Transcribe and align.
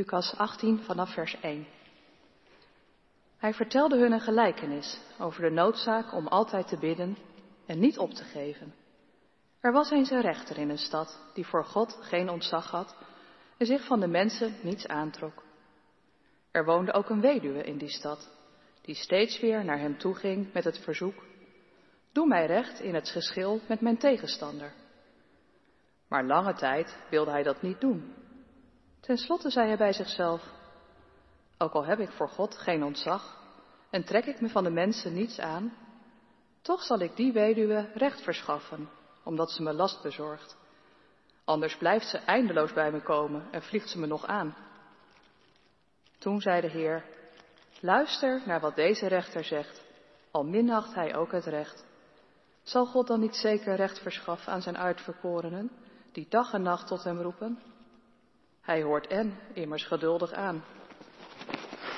Lucas 0.00 0.34
18 0.36 0.82
vanaf 0.82 1.12
vers 1.12 1.40
1. 1.40 1.66
Hij 3.36 3.54
vertelde 3.54 3.98
hun 3.98 4.12
een 4.12 4.20
gelijkenis 4.20 5.00
over 5.18 5.42
de 5.42 5.50
noodzaak 5.50 6.12
om 6.12 6.26
altijd 6.26 6.68
te 6.68 6.78
bidden 6.78 7.16
en 7.66 7.78
niet 7.78 7.98
op 7.98 8.10
te 8.10 8.24
geven. 8.24 8.74
Er 9.60 9.72
was 9.72 9.90
eens 9.90 10.10
een 10.10 10.20
rechter 10.20 10.58
in 10.58 10.70
een 10.70 10.78
stad 10.78 11.30
die 11.34 11.46
voor 11.46 11.64
God 11.64 11.98
geen 12.00 12.28
ontzag 12.28 12.70
had 12.70 12.96
en 13.56 13.66
zich 13.66 13.84
van 13.84 14.00
de 14.00 14.06
mensen 14.06 14.54
niets 14.62 14.86
aantrok. 14.86 15.42
Er 16.50 16.64
woonde 16.64 16.92
ook 16.92 17.08
een 17.08 17.20
weduwe 17.20 17.62
in 17.62 17.78
die 17.78 17.90
stad, 17.90 18.30
die 18.82 18.94
steeds 18.94 19.40
weer 19.40 19.64
naar 19.64 19.78
hem 19.78 19.98
toe 19.98 20.14
ging 20.14 20.52
met 20.52 20.64
het 20.64 20.78
verzoek: 20.78 21.24
Doe 22.12 22.26
mij 22.26 22.46
recht 22.46 22.80
in 22.80 22.94
het 22.94 23.08
geschil 23.08 23.60
met 23.68 23.80
mijn 23.80 23.98
tegenstander. 23.98 24.72
Maar 26.08 26.24
lange 26.24 26.54
tijd 26.54 26.96
wilde 27.10 27.30
hij 27.30 27.42
dat 27.42 27.62
niet 27.62 27.80
doen. 27.80 28.19
Ten 29.00 29.16
slotte 29.16 29.50
zei 29.50 29.66
hij 29.66 29.76
bij 29.76 29.92
zichzelf: 29.92 30.42
Ook 31.58 31.72
al 31.72 31.84
heb 31.84 31.98
ik 31.98 32.10
voor 32.10 32.28
God 32.28 32.58
geen 32.58 32.82
ontzag 32.82 33.38
en 33.90 34.04
trek 34.04 34.26
ik 34.26 34.40
me 34.40 34.48
van 34.48 34.64
de 34.64 34.70
mensen 34.70 35.14
niets 35.14 35.38
aan, 35.38 35.72
toch 36.62 36.82
zal 36.82 36.98
ik 36.98 37.16
die 37.16 37.32
weduwe 37.32 37.90
recht 37.94 38.22
verschaffen, 38.22 38.88
omdat 39.24 39.50
ze 39.50 39.62
me 39.62 39.72
last 39.72 40.02
bezorgt. 40.02 40.56
Anders 41.44 41.76
blijft 41.76 42.08
ze 42.08 42.18
eindeloos 42.18 42.72
bij 42.72 42.90
me 42.90 43.02
komen 43.02 43.48
en 43.50 43.62
vliegt 43.62 43.88
ze 43.88 43.98
me 43.98 44.06
nog 44.06 44.26
aan. 44.26 44.56
Toen 46.18 46.40
zei 46.40 46.60
de 46.60 46.70
Heer: 46.70 47.04
Luister 47.80 48.42
naar 48.46 48.60
wat 48.60 48.76
deze 48.76 49.06
rechter 49.06 49.44
zegt, 49.44 49.82
al 50.30 50.44
minacht 50.44 50.94
hij 50.94 51.16
ook 51.16 51.32
het 51.32 51.44
recht. 51.44 51.84
Zal 52.62 52.86
God 52.86 53.06
dan 53.06 53.20
niet 53.20 53.36
zeker 53.36 53.74
recht 53.74 53.98
verschaffen 53.98 54.52
aan 54.52 54.62
zijn 54.62 54.78
uitverkorenen, 54.78 55.70
die 56.12 56.26
dag 56.28 56.52
en 56.52 56.62
nacht 56.62 56.86
tot 56.86 57.04
hem 57.04 57.20
roepen? 57.20 57.69
Hij 58.60 58.82
hoort 58.82 59.06
en 59.06 59.38
immers 59.52 59.84
geduldig 59.84 60.32
aan. 60.32 60.64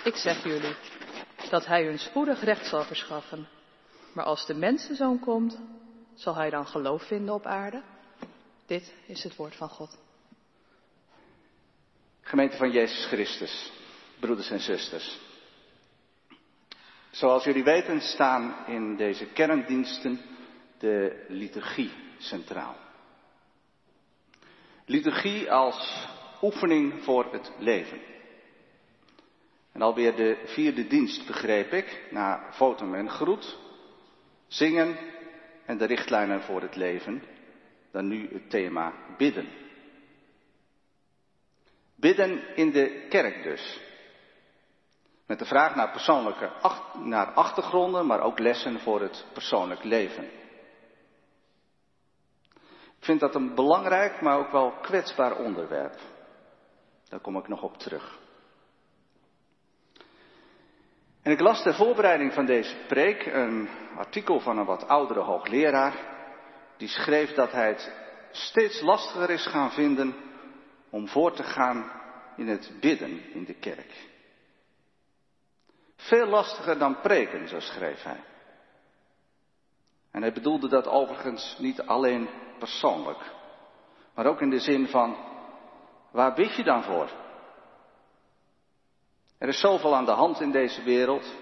Ik 0.04 0.16
zeg 0.16 0.44
jullie 0.44 0.76
dat 1.50 1.66
hij 1.66 1.84
hun 1.84 1.98
spoedig 1.98 2.42
recht 2.42 2.66
zal 2.66 2.84
verschaffen. 2.84 3.48
Maar 4.12 4.24
als 4.24 4.46
de 4.46 4.54
mensenzoon 4.54 5.18
komt, 5.18 5.60
zal 6.14 6.34
hij 6.34 6.50
dan 6.50 6.66
geloof 6.66 7.06
vinden 7.06 7.34
op 7.34 7.46
aarde? 7.46 7.82
Dit 8.66 8.94
is 9.06 9.22
het 9.22 9.36
woord 9.36 9.56
van 9.56 9.68
God. 9.68 9.98
Gemeente 12.20 12.56
van 12.56 12.70
Jezus 12.70 13.06
Christus, 13.06 13.72
broeders 14.20 14.50
en 14.50 14.60
zusters. 14.60 15.18
Zoals 17.10 17.44
jullie 17.44 17.64
weten 17.64 18.00
staan 18.00 18.66
in 18.66 18.96
deze 18.96 19.26
kerndiensten 19.26 20.20
de 20.78 21.24
liturgie 21.28 21.92
centraal. 22.18 22.76
Liturgie 24.86 25.52
als 25.52 26.08
oefening 26.42 27.04
voor 27.04 27.32
het 27.32 27.52
leven. 27.58 28.00
En 29.72 29.82
alweer 29.82 30.16
de 30.16 30.42
vierde 30.44 30.86
dienst 30.86 31.26
begreep 31.26 31.72
ik, 31.72 32.06
na 32.10 32.52
fotum 32.52 32.94
en 32.94 33.10
groet, 33.10 33.58
zingen 34.46 34.96
en 35.66 35.78
de 35.78 35.84
richtlijnen 35.84 36.42
voor 36.42 36.62
het 36.62 36.76
leven, 36.76 37.22
dan 37.90 38.08
nu 38.08 38.28
het 38.32 38.50
thema 38.50 38.92
bidden. 39.16 39.48
Bidden 41.94 42.56
in 42.56 42.70
de 42.70 43.06
kerk 43.08 43.42
dus. 43.42 43.80
Met 45.26 45.38
de 45.38 45.44
vraag 45.44 45.74
naar 45.74 45.90
persoonlijke 45.90 46.50
naar 46.98 47.26
achtergronden, 47.26 48.06
maar 48.06 48.20
ook 48.20 48.38
lessen 48.38 48.80
voor 48.80 49.00
het 49.00 49.26
persoonlijk 49.32 49.84
leven. 49.84 50.24
Ik 52.98 53.08
vind 53.08 53.20
dat 53.20 53.34
een 53.34 53.54
belangrijk, 53.54 54.20
maar 54.20 54.38
ook 54.38 54.50
wel 54.50 54.70
kwetsbaar 54.70 55.36
onderwerp. 55.36 55.98
Daar 57.12 57.20
kom 57.20 57.36
ik 57.36 57.48
nog 57.48 57.62
op 57.62 57.78
terug. 57.78 58.18
En 61.22 61.32
ik 61.32 61.40
las 61.40 61.62
ter 61.62 61.74
voorbereiding 61.74 62.32
van 62.32 62.46
deze 62.46 62.76
preek 62.88 63.26
een 63.26 63.68
artikel 63.96 64.40
van 64.40 64.58
een 64.58 64.64
wat 64.64 64.88
oudere 64.88 65.20
hoogleraar. 65.20 65.94
Die 66.76 66.88
schreef 66.88 67.34
dat 67.34 67.52
hij 67.52 67.68
het 67.68 67.92
steeds 68.30 68.80
lastiger 68.80 69.30
is 69.30 69.46
gaan 69.46 69.72
vinden 69.72 70.14
om 70.90 71.08
voor 71.08 71.32
te 71.32 71.42
gaan 71.42 71.92
in 72.36 72.48
het 72.48 72.72
bidden 72.80 73.32
in 73.32 73.44
de 73.44 73.54
kerk. 73.54 74.08
Veel 75.96 76.26
lastiger 76.26 76.78
dan 76.78 77.00
preken, 77.00 77.48
zo 77.48 77.60
schreef 77.60 78.02
hij. 78.02 78.24
En 80.10 80.22
hij 80.22 80.32
bedoelde 80.32 80.68
dat 80.68 80.86
overigens 80.86 81.56
niet 81.58 81.80
alleen 81.80 82.28
persoonlijk, 82.58 83.32
maar 84.14 84.26
ook 84.26 84.40
in 84.40 84.50
de 84.50 84.60
zin 84.60 84.88
van, 84.88 85.31
waar 86.12 86.34
bid 86.34 86.54
je 86.54 86.64
dan 86.64 86.82
voor? 86.82 87.10
Er 89.38 89.48
is 89.48 89.60
zoveel 89.60 89.94
aan 89.94 90.04
de 90.04 90.10
hand 90.10 90.40
in 90.40 90.50
deze 90.50 90.82
wereld, 90.82 91.34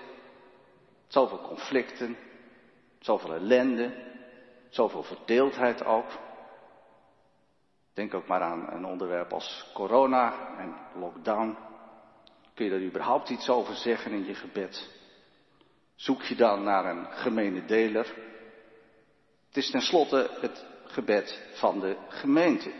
zoveel 1.06 1.40
conflicten, 1.40 2.16
zoveel 2.98 3.34
ellende, 3.34 3.92
zoveel 4.68 5.02
verdeeldheid 5.02 5.84
ook. 5.84 6.08
Denk 7.94 8.14
ook 8.14 8.26
maar 8.26 8.42
aan 8.42 8.72
een 8.72 8.84
onderwerp 8.84 9.32
als 9.32 9.70
corona 9.74 10.56
en 10.58 10.74
lockdown. 11.00 11.58
Kun 12.54 12.64
je 12.64 12.70
daar 12.70 12.80
überhaupt 12.80 13.28
iets 13.28 13.48
over 13.48 13.74
zeggen 13.74 14.12
in 14.12 14.24
je 14.24 14.34
gebed? 14.34 14.98
Zoek 15.94 16.22
je 16.22 16.34
dan 16.34 16.62
naar 16.62 16.84
een 16.84 17.06
gemene 17.10 17.64
deler? 17.64 18.06
Het 19.46 19.56
is 19.56 19.70
tenslotte 19.70 20.30
het 20.40 20.66
gebed 20.84 21.50
van 21.52 21.80
de 21.80 21.96
gemeente. 22.08 22.72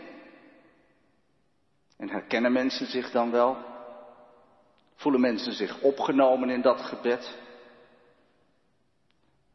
En 2.01 2.09
herkennen 2.09 2.51
mensen 2.51 2.85
zich 2.85 3.11
dan 3.11 3.31
wel? 3.31 3.57
Voelen 4.95 5.21
mensen 5.21 5.53
zich 5.53 5.81
opgenomen 5.81 6.49
in 6.49 6.61
dat 6.61 6.81
gebed? 6.81 7.37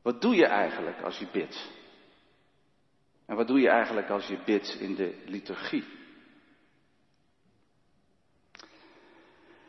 Wat 0.02 0.20
doe 0.20 0.34
je 0.34 0.46
eigenlijk 0.46 1.02
als 1.02 1.18
je 1.18 1.26
bidt? 1.32 1.70
En 3.26 3.36
wat 3.36 3.46
doe 3.46 3.60
je 3.60 3.68
eigenlijk 3.68 4.08
als 4.10 4.26
je 4.26 4.38
bidt 4.44 4.76
in 4.80 4.94
de 4.94 5.22
liturgie? 5.24 5.84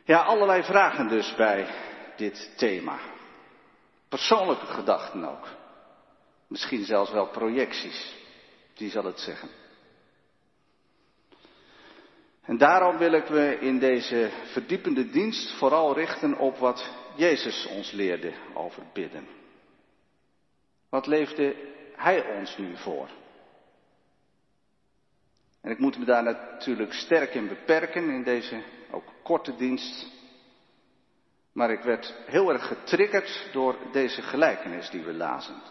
Ja, 0.04 0.22
allerlei 0.22 0.64
vragen 0.64 1.08
dus 1.08 1.36
bij 1.36 1.68
dit 2.16 2.58
thema. 2.58 3.00
Persoonlijke 4.10 4.66
gedachten 4.66 5.30
ook. 5.30 5.48
Misschien 6.48 6.86
zelfs 6.86 7.12
wel 7.12 7.28
projecties. 7.28 8.16
Wie 8.76 8.90
zal 8.90 9.04
het 9.04 9.20
zeggen? 9.20 9.50
En 12.48 12.58
daarom 12.58 12.98
wil 12.98 13.12
ik 13.12 13.30
me 13.30 13.60
in 13.60 13.80
deze 13.80 14.30
verdiepende 14.52 15.10
dienst 15.10 15.58
vooral 15.58 15.94
richten 15.94 16.38
op 16.38 16.58
wat 16.58 16.92
Jezus 17.16 17.68
ons 17.68 17.92
leerde 17.92 18.34
over 18.54 18.84
bidden. 18.94 19.28
Wat 20.90 21.08
leefde 21.08 21.56
Hij 21.96 22.38
ons 22.38 22.58
nu 22.58 22.78
voor? 22.78 23.10
En 25.62 25.72
ik 25.72 25.80
moet 25.80 25.98
me 25.98 26.06
daar 26.06 26.24
natuurlijk 26.24 26.94
sterk 26.94 27.34
in 27.34 27.48
beperken 27.48 28.10
in 28.10 28.24
deze 28.24 28.64
ook 28.92 29.14
korte 29.24 29.56
dienst. 29.56 30.08
Maar 31.52 31.72
ik 31.72 31.82
werd 31.82 32.16
heel 32.26 32.52
erg 32.54 32.68
getriggerd 32.68 33.50
door 33.52 33.78
deze 33.92 34.22
gelijkenis 34.22 34.90
die 34.90 35.04
we 35.04 35.14
lazen. 35.14 35.62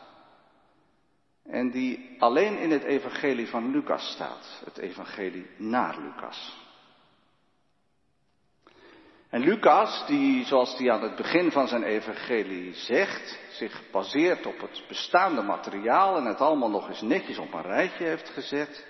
En 1.42 1.70
die 1.70 2.16
alleen 2.18 2.58
in 2.58 2.70
het 2.70 2.82
evangelie 2.82 3.48
van 3.48 3.70
Lucas 3.70 4.10
staat. 4.12 4.62
Het 4.64 4.78
evangelie 4.78 5.46
naar 5.56 5.98
Lucas. 6.00 6.65
En 9.30 9.40
Lucas, 9.40 10.06
die 10.06 10.44
zoals 10.44 10.78
hij 10.78 10.92
aan 10.92 11.02
het 11.02 11.16
begin 11.16 11.52
van 11.52 11.68
zijn 11.68 11.82
evangelie 11.82 12.74
zegt, 12.74 13.38
zich 13.50 13.90
baseert 13.90 14.46
op 14.46 14.60
het 14.60 14.84
bestaande 14.88 15.42
materiaal 15.42 16.16
en 16.16 16.24
het 16.24 16.40
allemaal 16.40 16.70
nog 16.70 16.88
eens 16.88 17.00
netjes 17.00 17.38
op 17.38 17.52
een 17.52 17.62
rijtje 17.62 18.04
heeft 18.04 18.28
gezet, 18.28 18.86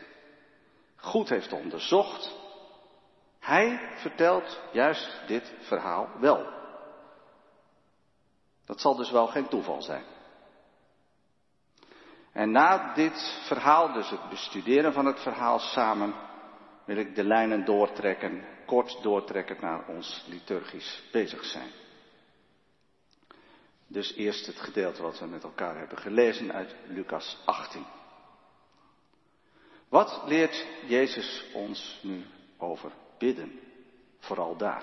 goed 0.96 1.28
heeft 1.28 1.52
onderzocht, 1.52 2.34
hij 3.40 3.80
vertelt 3.96 4.60
juist 4.72 5.20
dit 5.26 5.54
verhaal 5.60 6.08
wel. 6.20 6.54
Dat 8.66 8.80
zal 8.80 8.96
dus 8.96 9.10
wel 9.10 9.26
geen 9.26 9.48
toeval 9.48 9.82
zijn. 9.82 10.04
En 12.32 12.50
na 12.50 12.94
dit 12.94 13.42
verhaal, 13.46 13.92
dus 13.92 14.10
het 14.10 14.28
bestuderen 14.28 14.92
van 14.92 15.06
het 15.06 15.20
verhaal 15.20 15.58
samen, 15.58 16.14
wil 16.86 16.96
ik 16.96 17.14
de 17.14 17.24
lijnen 17.24 17.64
doortrekken, 17.64 18.44
kort 18.66 19.02
doortrekken 19.02 19.56
naar 19.60 19.88
ons 19.88 20.24
liturgisch 20.28 21.02
bezig 21.12 21.44
zijn. 21.44 21.70
Dus 23.86 24.14
eerst 24.14 24.46
het 24.46 24.60
gedeelte 24.60 25.02
wat 25.02 25.18
we 25.18 25.26
met 25.26 25.42
elkaar 25.42 25.78
hebben 25.78 25.98
gelezen 25.98 26.52
uit 26.52 26.74
Lucas 26.86 27.38
18. 27.44 27.86
Wat 29.88 30.22
leert 30.26 30.66
Jezus 30.86 31.44
ons 31.52 32.00
nu 32.02 32.24
over 32.58 32.92
bidden? 33.18 33.60
Vooral 34.18 34.56
daar. 34.56 34.82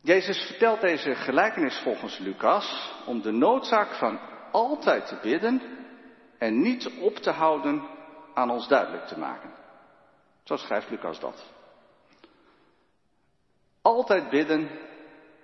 Jezus 0.00 0.46
vertelt 0.46 0.80
deze 0.80 1.14
gelijkenis 1.14 1.78
volgens 1.78 2.18
Lucas 2.18 2.92
om 3.06 3.22
de 3.22 3.30
noodzaak 3.30 3.94
van 3.94 4.20
altijd 4.50 5.06
te 5.06 5.18
bidden 5.22 5.79
en 6.40 6.60
niet 6.60 6.98
op 7.00 7.14
te 7.14 7.30
houden 7.30 7.88
aan 8.34 8.50
ons 8.50 8.68
duidelijk 8.68 9.06
te 9.06 9.18
maken. 9.18 9.50
Zo 10.42 10.56
schrijft 10.56 10.90
Lucas 10.90 11.20
dat. 11.20 11.52
Altijd 13.82 14.30
bidden 14.30 14.70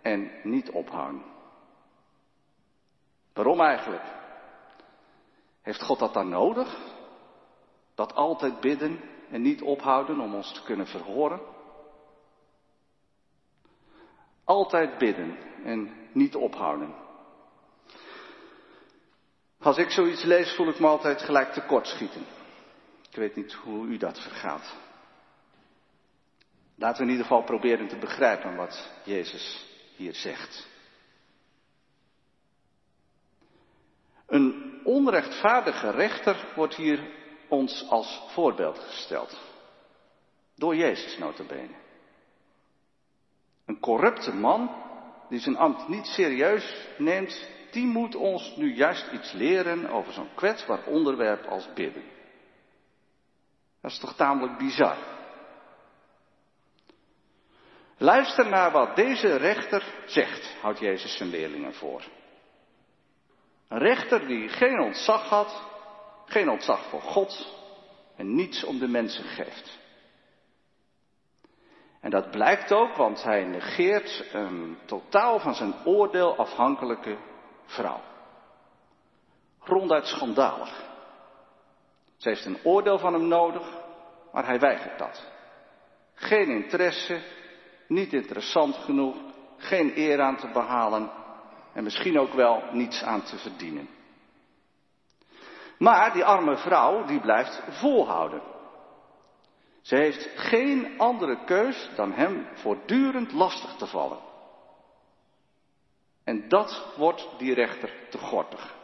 en 0.02 0.30
niet 0.42 0.70
ophouden. 0.70 1.24
Waarom 3.32 3.60
eigenlijk? 3.60 4.04
Heeft 5.62 5.82
God 5.82 5.98
dat 5.98 6.14
dan 6.14 6.28
nodig? 6.28 6.78
Dat 7.94 8.14
altijd 8.14 8.60
bidden 8.60 9.00
en 9.30 9.42
niet 9.42 9.62
ophouden 9.62 10.20
om 10.20 10.34
ons 10.34 10.52
te 10.52 10.62
kunnen 10.62 10.86
verhoren? 10.86 11.40
Altijd 14.44 14.98
bidden 14.98 15.36
en 15.64 16.08
niet 16.12 16.34
ophouden. 16.34 17.05
Als 19.58 19.76
ik 19.76 19.90
zoiets 19.90 20.22
lees, 20.22 20.54
voel 20.54 20.68
ik 20.68 20.78
me 20.78 20.86
altijd 20.86 21.22
gelijk 21.22 21.52
tekortschieten. 21.52 22.26
Ik 23.10 23.16
weet 23.16 23.36
niet 23.36 23.52
hoe 23.52 23.86
u 23.86 23.96
dat 23.96 24.20
vergaat. 24.20 24.74
Laten 26.74 26.96
we 26.96 27.02
in 27.02 27.10
ieder 27.10 27.26
geval 27.26 27.44
proberen 27.44 27.88
te 27.88 27.96
begrijpen 27.96 28.56
wat 28.56 28.90
Jezus 29.04 29.66
hier 29.96 30.14
zegt. 30.14 30.68
Een 34.26 34.80
onrechtvaardige 34.84 35.90
rechter 35.90 36.52
wordt 36.54 36.74
hier 36.74 37.10
ons 37.48 37.86
als 37.88 38.22
voorbeeld 38.28 38.78
gesteld. 38.78 39.38
Door 40.54 40.76
Jezus 40.76 41.18
notabene. 41.18 41.74
Een 43.66 43.80
corrupte 43.80 44.34
man 44.34 44.84
die 45.28 45.40
zijn 45.40 45.56
ambt 45.56 45.88
niet 45.88 46.06
serieus 46.06 46.76
neemt, 46.98 47.48
die 47.76 47.86
moet 47.86 48.14
ons 48.14 48.56
nu 48.56 48.74
juist 48.74 49.12
iets 49.12 49.32
leren 49.32 49.88
over 49.90 50.12
zo'n 50.12 50.34
kwetsbaar 50.34 50.84
onderwerp 50.84 51.44
als 51.46 51.68
bidden. 51.74 52.04
Dat 53.80 53.90
is 53.90 53.98
toch 53.98 54.14
tamelijk 54.14 54.58
bizar. 54.58 54.96
Luister 57.96 58.48
naar 58.48 58.70
wat 58.70 58.96
deze 58.96 59.36
rechter 59.36 59.84
zegt, 60.06 60.56
houdt 60.60 60.78
Jezus 60.78 61.16
zijn 61.16 61.28
leerlingen 61.28 61.74
voor. 61.74 62.02
Een 63.68 63.78
rechter 63.78 64.26
die 64.26 64.48
geen 64.48 64.80
ontzag 64.80 65.28
had, 65.28 65.62
geen 66.26 66.50
ontzag 66.50 66.88
voor 66.88 67.02
God 67.02 67.54
en 68.16 68.34
niets 68.34 68.64
om 68.64 68.78
de 68.78 68.88
mensen 68.88 69.24
geeft. 69.24 69.78
En 72.00 72.10
dat 72.10 72.30
blijkt 72.30 72.72
ook, 72.72 72.94
want 72.94 73.22
hij 73.22 73.44
negeert 73.44 74.28
een 74.32 74.78
totaal 74.86 75.38
van 75.40 75.54
zijn 75.54 75.74
oordeel 75.84 76.36
afhankelijke 76.36 77.16
vrouw. 77.66 78.00
Ronduit 79.60 80.06
schandalig. 80.06 80.84
Ze 82.16 82.28
heeft 82.28 82.44
een 82.44 82.64
oordeel 82.64 82.98
van 82.98 83.12
hem 83.12 83.28
nodig, 83.28 83.68
maar 84.32 84.46
hij 84.46 84.58
weigert 84.58 84.98
dat. 84.98 85.26
Geen 86.14 86.48
interesse, 86.48 87.20
niet 87.88 88.12
interessant 88.12 88.76
genoeg, 88.76 89.16
geen 89.56 89.92
eer 89.98 90.20
aan 90.20 90.36
te 90.36 90.48
behalen 90.48 91.10
en 91.72 91.84
misschien 91.84 92.18
ook 92.18 92.32
wel 92.32 92.62
niets 92.72 93.02
aan 93.02 93.22
te 93.22 93.38
verdienen. 93.38 93.88
Maar 95.78 96.12
die 96.12 96.24
arme 96.24 96.56
vrouw, 96.56 97.04
die 97.04 97.20
blijft 97.20 97.62
volhouden. 97.68 98.42
Ze 99.80 99.96
heeft 99.96 100.28
geen 100.34 100.98
andere 100.98 101.44
keus 101.44 101.90
dan 101.96 102.12
hem 102.12 102.48
voortdurend 102.54 103.32
lastig 103.32 103.74
te 103.76 103.86
vallen. 103.86 104.18
En 106.26 106.48
dat 106.48 106.94
wordt 106.96 107.28
die 107.38 107.54
rechter 107.54 107.92
te 108.10 108.18
gortig. 108.18 108.74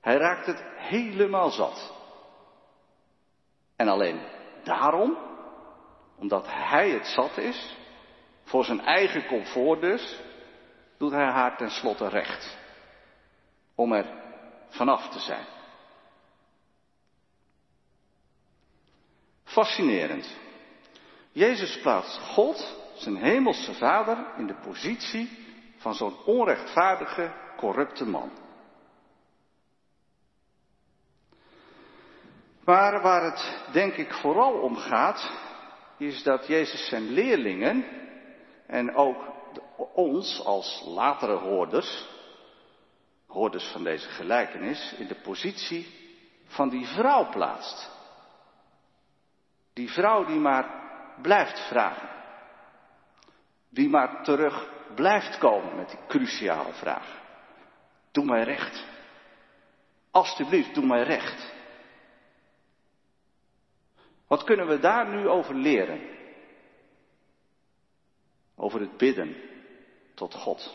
Hij 0.00 0.16
raakt 0.16 0.46
het 0.46 0.64
helemaal 0.76 1.50
zat. 1.50 1.94
En 3.76 3.88
alleen 3.88 4.20
daarom, 4.64 5.18
omdat 6.16 6.46
hij 6.48 6.90
het 6.90 7.06
zat 7.06 7.38
is, 7.38 7.76
voor 8.44 8.64
zijn 8.64 8.80
eigen 8.80 9.26
comfort 9.26 9.80
dus, 9.80 10.20
doet 10.98 11.12
hij 11.12 11.24
haar 11.24 11.56
tenslotte 11.56 12.08
recht. 12.08 12.58
Om 13.74 13.92
er 13.92 14.06
vanaf 14.68 15.08
te 15.08 15.18
zijn. 15.18 15.46
Fascinerend. 19.44 20.36
Jezus 21.32 21.80
plaatst 21.80 22.18
God, 22.18 22.76
zijn 22.94 23.16
hemelse 23.16 23.74
vader, 23.74 24.34
in 24.36 24.46
de 24.46 24.60
positie 24.60 25.45
van 25.86 25.94
zo'n 25.94 26.24
onrechtvaardige, 26.24 27.32
corrupte 27.56 28.04
man. 28.04 28.30
Maar 32.64 33.02
waar 33.02 33.22
het 33.22 33.68
denk 33.72 33.94
ik 33.94 34.14
vooral 34.14 34.52
om 34.52 34.76
gaat, 34.76 35.32
is 35.98 36.22
dat 36.22 36.46
Jezus 36.46 36.88
zijn 36.88 37.08
leerlingen 37.08 37.84
en 38.66 38.94
ook 38.94 39.16
ons 39.94 40.44
als 40.44 40.82
latere 40.86 41.36
hoorders, 41.36 42.08
hoorders 43.26 43.70
van 43.72 43.84
deze 43.84 44.08
gelijkenis, 44.08 44.94
in 44.98 45.06
de 45.06 45.20
positie 45.20 45.86
van 46.44 46.68
die 46.68 46.86
vrouw 46.86 47.28
plaatst. 47.28 47.90
Die 49.72 49.90
vrouw 49.90 50.24
die 50.24 50.38
maar 50.38 50.82
blijft 51.22 51.68
vragen. 51.68 52.08
Die 53.68 53.88
maar 53.88 54.22
terug 54.22 54.74
blijft 54.94 55.38
komen 55.38 55.76
met 55.76 55.88
die 55.88 55.98
cruciale 56.08 56.72
vraag. 56.72 57.20
Doe 58.12 58.24
mij 58.24 58.42
recht. 58.42 58.84
Alsjeblieft, 60.10 60.74
doe 60.74 60.86
mij 60.86 61.02
recht. 61.02 61.54
Wat 64.26 64.44
kunnen 64.44 64.66
we 64.66 64.78
daar 64.78 65.08
nu 65.08 65.28
over 65.28 65.54
leren? 65.54 66.00
Over 68.56 68.80
het 68.80 68.96
bidden 68.96 69.36
tot 70.14 70.34
God. 70.34 70.74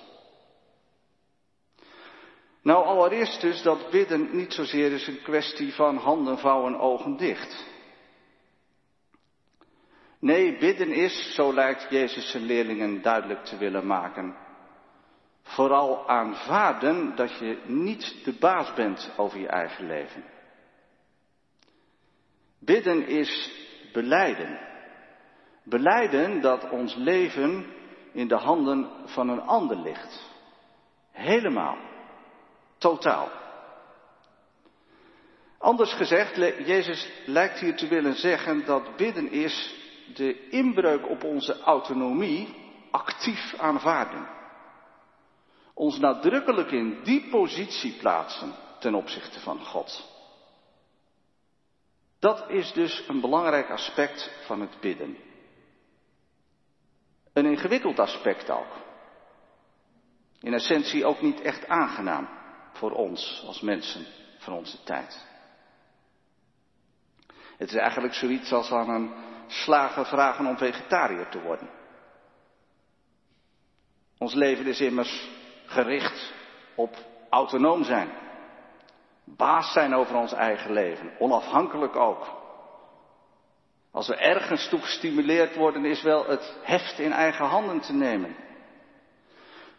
Nou, 2.61 2.85
allereerst 2.85 3.41
dus 3.41 3.61
dat 3.61 3.89
bidden 3.89 4.35
niet 4.35 4.53
zozeer 4.53 4.91
is 4.91 5.07
een 5.07 5.21
kwestie 5.21 5.73
van 5.73 5.97
handen 5.97 6.37
vouwen, 6.37 6.79
ogen 6.79 7.17
dicht. 7.17 7.65
Nee, 10.21 10.57
bidden 10.57 10.91
is, 10.91 11.33
zo 11.33 11.53
lijkt 11.53 11.87
Jezus 11.89 12.31
zijn 12.31 12.43
leerlingen 12.43 13.01
duidelijk 13.01 13.43
te 13.43 13.57
willen 13.57 13.87
maken, 13.87 14.35
vooral 15.43 16.09
aanvaarden 16.09 17.15
dat 17.15 17.37
je 17.39 17.61
niet 17.65 18.23
de 18.23 18.33
baas 18.39 18.73
bent 18.73 19.13
over 19.17 19.39
je 19.39 19.47
eigen 19.47 19.87
leven. 19.87 20.23
Bidden 22.59 23.07
is 23.07 23.51
beleiden. 23.93 24.59
Beleiden 25.63 26.41
dat 26.41 26.69
ons 26.69 26.95
leven 26.95 27.65
in 28.13 28.27
de 28.27 28.37
handen 28.37 28.89
van 29.05 29.29
een 29.29 29.41
ander 29.41 29.77
ligt. 29.77 30.29
Helemaal. 31.11 31.77
Totaal. 32.77 33.29
Anders 35.57 35.93
gezegd, 35.93 36.35
Jezus 36.65 37.11
lijkt 37.25 37.59
hier 37.59 37.75
te 37.75 37.87
willen 37.87 38.15
zeggen 38.15 38.65
dat 38.65 38.95
bidden 38.95 39.31
is 39.31 39.79
de 40.13 40.49
inbreuk 40.49 41.09
op 41.09 41.23
onze 41.23 41.59
autonomie 41.59 42.55
actief 42.91 43.55
aanvaarden. 43.57 44.29
Ons 45.73 45.99
nadrukkelijk 45.99 46.71
in 46.71 47.03
die 47.03 47.29
positie 47.29 47.97
plaatsen 47.97 48.53
ten 48.79 48.95
opzichte 48.95 49.39
van 49.39 49.65
God. 49.65 50.09
Dat 52.19 52.49
is 52.49 52.71
dus 52.71 53.07
een 53.07 53.21
belangrijk 53.21 53.69
aspect 53.69 54.31
van 54.45 54.61
het 54.61 54.79
bidden. 54.79 55.17
Een 57.33 57.45
ingewikkeld 57.45 57.99
aspect 57.99 58.49
ook. 58.49 58.79
In 60.39 60.53
essentie 60.53 61.05
ook 61.05 61.21
niet 61.21 61.41
echt 61.41 61.67
aangenaam 61.67 62.29
voor 62.73 62.91
ons 62.91 63.43
als 63.45 63.61
mensen 63.61 64.05
van 64.37 64.53
onze 64.53 64.83
tijd. 64.83 65.25
Het 67.57 67.69
is 67.69 67.75
eigenlijk 67.75 68.13
zoiets 68.13 68.51
als 68.51 68.71
aan 68.71 68.89
een 68.89 69.13
slagen 69.51 70.05
vragen 70.05 70.45
om 70.45 70.57
vegetariër 70.57 71.29
te 71.29 71.41
worden. 71.41 71.69
Ons 74.17 74.33
leven 74.33 74.65
is 74.65 74.81
immers 74.81 75.29
gericht 75.65 76.33
op 76.75 76.95
autonoom 77.29 77.83
zijn. 77.83 78.09
Baas 79.23 79.71
zijn 79.71 79.95
over 79.95 80.15
ons 80.15 80.33
eigen 80.33 80.73
leven, 80.73 81.11
onafhankelijk 81.19 81.95
ook. 81.95 82.39
Als 83.91 84.07
we 84.07 84.15
ergens 84.15 84.69
toe 84.69 84.79
gestimuleerd 84.79 85.55
worden, 85.55 85.85
is 85.85 86.01
wel 86.01 86.27
het 86.27 86.57
heft 86.61 86.99
in 86.99 87.11
eigen 87.11 87.45
handen 87.45 87.79
te 87.79 87.93
nemen. 87.93 88.35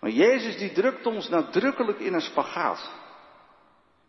Maar 0.00 0.10
Jezus 0.10 0.58
die 0.58 0.72
drukt 0.72 1.06
ons 1.06 1.28
nadrukkelijk 1.28 1.98
in 1.98 2.14
een 2.14 2.20
spagaat. 2.20 2.90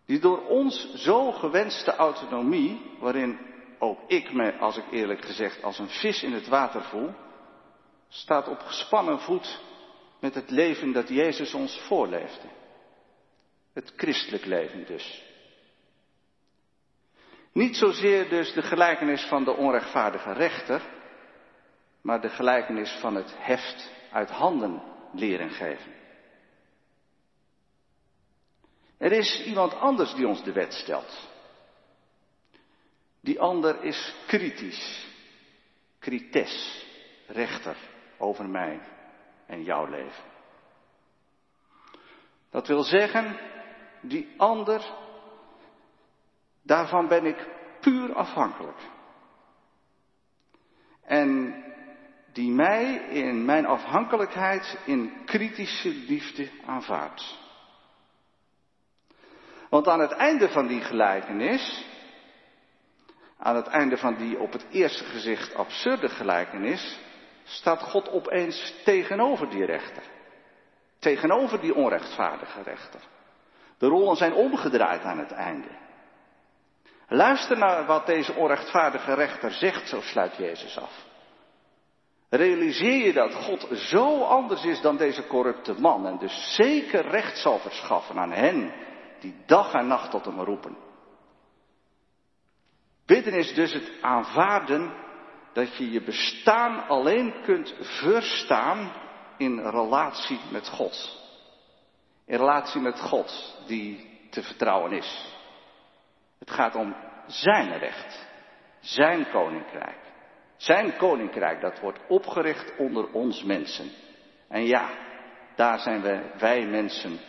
Die 0.06 0.20
door 0.20 0.48
ons 0.48 0.94
zo 0.94 1.32
gewenste 1.32 1.96
autonomie, 1.96 2.96
waarin 3.00 3.53
ook 3.84 4.00
ik 4.08 4.34
me, 4.34 4.58
als 4.58 4.78
ik 4.78 4.92
eerlijk 4.92 5.26
gezegd, 5.26 5.64
als 5.64 5.80
een 5.80 5.90
vis 5.90 6.24
in 6.24 6.34
het 6.34 6.48
water 6.48 6.84
voel, 6.84 7.14
staat 8.08 8.48
op 8.48 8.60
gespannen 8.60 9.20
voet 9.20 9.62
met 10.20 10.36
het 10.36 10.50
leven 10.50 10.92
dat 10.92 11.10
Jezus 11.10 11.54
ons 11.54 11.80
voorleefde. 11.80 12.48
Het 13.74 13.94
christelijk 13.96 14.46
leven 14.46 14.86
dus. 14.86 15.24
Niet 17.52 17.76
zozeer 17.76 18.30
dus 18.30 18.54
de 18.54 18.62
gelijkenis 18.62 19.24
van 19.24 19.44
de 19.44 19.52
onrechtvaardige 19.56 20.34
rechter, 20.34 20.82
maar 22.02 22.22
de 22.22 22.30
gelijkenis 22.30 22.92
van 22.92 23.16
het 23.16 23.36
heft 23.38 23.92
uit 24.12 24.30
handen 24.30 24.82
leren 25.12 25.50
geven. 25.50 25.92
Er 28.98 29.12
is 29.12 29.44
iemand 29.46 29.74
anders 29.74 30.14
die 30.14 30.28
ons 30.28 30.44
de 30.44 30.52
wet 30.52 30.74
stelt. 30.74 31.33
Die 33.24 33.40
ander 33.40 33.84
is 33.84 34.16
kritisch, 34.28 35.08
krites, 36.00 36.86
rechter 37.28 37.78
over 38.18 38.50
mij 38.50 38.80
en 39.46 39.64
jouw 39.64 39.86
leven. 39.86 40.24
Dat 42.50 42.68
wil 42.68 42.84
zeggen, 42.84 43.40
die 44.02 44.34
ander, 44.38 44.82
daarvan 46.62 47.08
ben 47.08 47.26
ik 47.26 47.48
puur 47.82 48.16
afhankelijk. 48.16 48.80
En 51.02 51.56
die 52.34 52.52
mij 52.52 52.96
in 52.96 53.46
mijn 53.46 53.66
afhankelijkheid 53.66 54.78
in 54.86 55.26
kritische 55.26 55.90
liefde 55.90 56.50
aanvaardt. 56.66 57.38
Want 59.70 59.88
aan 59.88 60.00
het 60.00 60.12
einde 60.12 60.50
van 60.50 60.68
die 60.68 60.82
gelijkenis, 60.82 61.86
aan 63.44 63.56
het 63.56 63.68
einde 63.68 63.98
van 63.98 64.16
die 64.16 64.40
op 64.40 64.52
het 64.52 64.66
eerste 64.70 65.04
gezicht 65.04 65.56
absurde 65.56 66.10
gelijkenis, 66.10 67.00
staat 67.44 67.82
God 67.82 68.10
opeens 68.10 68.74
tegenover 68.84 69.50
die 69.50 69.66
rechter. 69.66 70.04
Tegenover 71.00 71.62
die 71.62 71.76
onrechtvaardige 71.76 72.62
rechter. 72.62 73.02
De 73.78 73.88
rollen 73.88 74.16
zijn 74.16 74.34
omgedraaid 74.34 75.04
aan 75.04 75.20
het 75.20 75.32
einde. 75.32 75.68
Luister 77.08 77.58
naar 77.58 77.86
wat 77.86 78.06
deze 78.06 78.34
onrechtvaardige 78.34 79.14
rechter 79.14 79.52
zegt, 79.52 79.90
zo 79.90 80.02
sluit 80.02 80.36
Jezus 80.36 80.78
af. 80.78 81.06
Realiseer 82.30 83.06
je 83.06 83.14
dat 83.14 83.34
God 83.34 83.68
zo 83.72 84.22
anders 84.22 84.66
is 84.66 84.82
dan 84.82 84.98
deze 84.98 85.28
corrupte 85.28 85.74
man 85.74 86.08
en 86.08 86.18
dus 86.18 86.56
zeker 86.56 87.08
recht 87.08 87.38
zal 87.38 87.60
verschaffen 87.60 88.20
aan 88.20 88.32
hen 88.32 88.74
die 89.20 89.36
dag 89.46 89.74
en 89.74 89.88
nacht 89.88 90.12
tot 90.12 90.26
hem 90.26 90.40
roepen. 90.40 90.83
Bidden 93.14 93.34
is 93.34 93.54
dus 93.54 93.74
het 93.74 93.92
aanvaarden 94.02 94.94
dat 95.54 95.78
je 95.78 95.92
je 95.92 96.02
bestaan 96.02 96.88
alleen 96.88 97.42
kunt 97.44 97.76
verstaan 97.80 98.92
in 99.38 99.60
relatie 99.60 100.40
met 100.52 100.70
God. 100.70 101.22
In 102.26 102.38
relatie 102.38 102.82
met 102.82 103.00
God 103.00 103.58
die 103.68 104.20
te 104.30 104.44
vertrouwen 104.44 104.92
is. 104.92 105.36
Het 106.40 106.52
gaat 106.52 106.76
om 106.76 106.96
zijn 107.28 107.78
recht, 107.78 108.28
zijn 108.80 109.30
koninkrijk. 109.32 110.00
Zijn 110.56 110.98
koninkrijk, 110.98 111.62
dat 111.62 111.80
wordt 111.80 112.00
opgericht 112.08 112.78
onder 112.78 113.12
ons 113.12 113.44
mensen. 113.44 113.92
En 114.48 114.66
ja, 114.66 114.90
daar 115.56 115.80
zijn 115.80 116.02
we, 116.02 116.32
wij 116.40 116.66
mensen, 116.66 117.20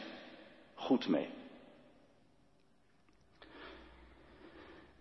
goed 0.75 1.09
mee. 1.09 1.44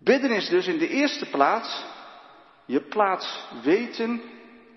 Bidden 0.03 0.31
is 0.31 0.49
dus 0.49 0.67
in 0.67 0.77
de 0.77 0.87
eerste 0.87 1.29
plaats 1.29 1.85
je 2.65 2.81
plaats 2.81 3.47
weten, 3.63 4.21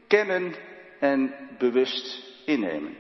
kennen 0.06 0.54
en 1.00 1.34
bewust 1.58 2.22
innemen. 2.44 2.96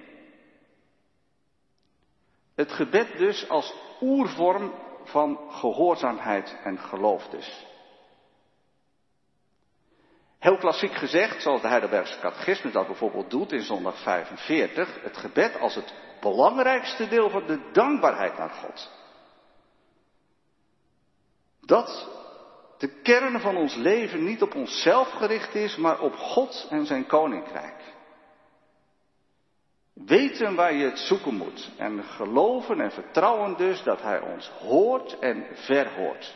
Het 2.54 2.72
gebed 2.72 3.18
dus 3.18 3.48
als 3.48 3.74
oervorm 4.00 4.74
van 5.04 5.40
gehoorzaamheid 5.50 6.56
en 6.64 6.78
geloof 6.78 7.28
dus. 7.28 7.66
Heel 10.38 10.56
klassiek 10.56 10.94
gezegd, 10.94 11.42
zoals 11.42 11.62
de 11.62 11.68
Heidelbergse 11.68 12.18
catechisme 12.20 12.70
dat 12.70 12.86
bijvoorbeeld 12.86 13.30
doet 13.30 13.52
in 13.52 13.62
zondag 13.62 13.98
45, 14.02 15.02
het 15.02 15.16
gebed 15.16 15.58
als 15.58 15.74
het 15.74 15.94
belangrijkste 16.20 17.08
deel 17.08 17.30
van 17.30 17.46
de 17.46 17.70
dankbaarheid 17.72 18.38
naar 18.38 18.50
God. 18.50 18.90
Dat 21.66 22.08
de 22.78 23.00
kern 23.02 23.40
van 23.40 23.56
ons 23.56 23.74
leven 23.74 24.24
niet 24.24 24.42
op 24.42 24.54
onszelf 24.54 25.10
gericht 25.10 25.54
is, 25.54 25.76
maar 25.76 26.00
op 26.00 26.14
God 26.14 26.66
en 26.70 26.86
zijn 26.86 27.06
koninkrijk. 27.06 27.94
Weten 29.92 30.54
waar 30.54 30.74
je 30.74 30.84
het 30.84 30.98
zoeken 30.98 31.34
moet 31.34 31.70
en 31.76 32.04
geloven 32.04 32.80
en 32.80 32.92
vertrouwen 32.92 33.56
dus 33.56 33.82
dat 33.82 34.02
Hij 34.02 34.20
ons 34.20 34.48
hoort 34.48 35.18
en 35.18 35.46
verhoort. 35.52 36.34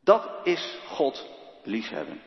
Dat 0.00 0.30
is 0.42 0.78
God 0.86 1.26
liefhebben. 1.62 2.20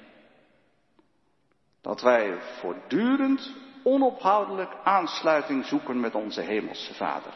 Dat 1.81 2.01
wij 2.01 2.41
voortdurend 2.41 3.53
onophoudelijk 3.83 4.75
aansluiting 4.83 5.65
zoeken 5.65 5.99
met 5.99 6.15
onze 6.15 6.41
Hemelse 6.41 6.93
Vader 6.93 7.33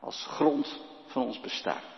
als 0.00 0.26
grond 0.26 0.80
van 1.06 1.22
ons 1.22 1.40
bestaan. 1.40 1.91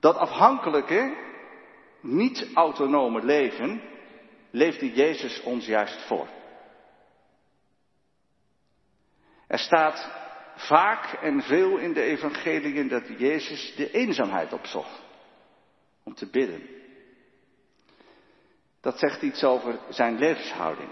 Dat 0.00 0.16
afhankelijke, 0.16 1.16
niet 2.00 2.50
autonome 2.54 3.24
leven 3.24 3.82
leefde 4.50 4.92
Jezus 4.92 5.42
ons 5.42 5.66
juist 5.66 6.02
voor. 6.06 6.28
Er 9.46 9.58
staat 9.58 10.10
vaak 10.56 11.12
en 11.12 11.42
veel 11.42 11.76
in 11.78 11.92
de 11.92 12.02
evangeliën 12.02 12.88
dat 12.88 13.18
Jezus 13.18 13.74
de 13.76 13.90
eenzaamheid 13.90 14.52
opzocht 14.52 15.00
om 16.02 16.14
te 16.14 16.26
bidden. 16.26 16.68
Dat 18.80 18.98
zegt 18.98 19.22
iets 19.22 19.44
over 19.44 19.78
zijn 19.88 20.18
levenshouding. 20.18 20.90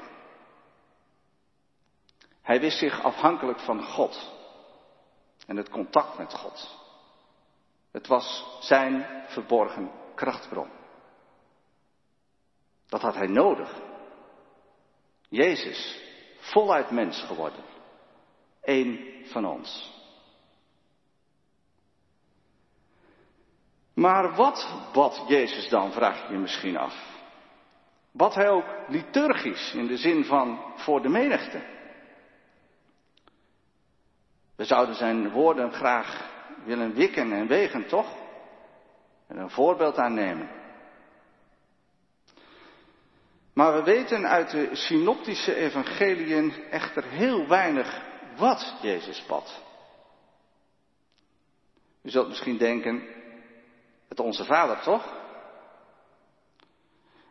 Hij 2.43 2.61
wist 2.61 2.79
zich 2.79 3.03
afhankelijk 3.03 3.61
van 3.61 3.83
God 3.83 4.31
en 5.47 5.57
het 5.57 5.69
contact 5.69 6.19
met 6.19 6.35
God. 6.35 6.87
Het 7.99 8.07
was 8.07 8.45
zijn 8.61 9.07
verborgen 9.27 9.91
krachtbron. 10.15 10.71
Dat 12.87 13.01
had 13.01 13.15
hij 13.15 13.27
nodig. 13.27 13.75
Jezus, 15.29 16.03
voluit 16.39 16.91
mens 16.91 17.23
geworden. 17.23 17.65
Eén 18.63 19.25
van 19.25 19.45
ons. 19.47 19.93
Maar 23.95 24.35
wat 24.35 24.89
bad 24.93 25.25
Jezus 25.29 25.69
dan, 25.69 25.93
vraag 25.93 26.27
je 26.27 26.33
je 26.33 26.39
misschien 26.39 26.77
af. 26.77 27.21
Bad 28.13 28.35
hij 28.35 28.49
ook 28.49 28.67
liturgisch 28.89 29.73
in 29.75 29.87
de 29.87 29.97
zin 29.97 30.25
van 30.25 30.73
voor 30.77 31.03
de 31.03 31.09
menigte? 31.09 31.63
We 34.57 34.65
zouden 34.65 34.95
zijn 34.95 35.31
woorden 35.31 35.73
graag 35.73 36.37
willen 36.69 36.95
wikken 36.95 37.33
en 37.33 37.47
wegen, 37.47 37.87
toch? 37.87 38.17
En 39.27 39.39
een 39.39 39.51
voorbeeld 39.51 39.97
aannemen. 39.97 40.49
Maar 43.55 43.75
we 43.75 43.83
weten 43.83 44.29
uit 44.29 44.51
de 44.51 44.69
synoptische 44.73 45.55
evangeliën 45.55 46.53
echter 46.71 47.05
heel 47.05 47.49
weinig 47.49 48.03
wat 48.37 48.75
Jezus 48.83 49.27
bad. 49.27 49.63
U 52.03 52.11
zult 52.11 52.29
misschien 52.29 52.57
denken, 52.59 53.09
het 54.09 54.21
onze 54.21 54.45
vader 54.45 54.81
toch? 54.81 55.17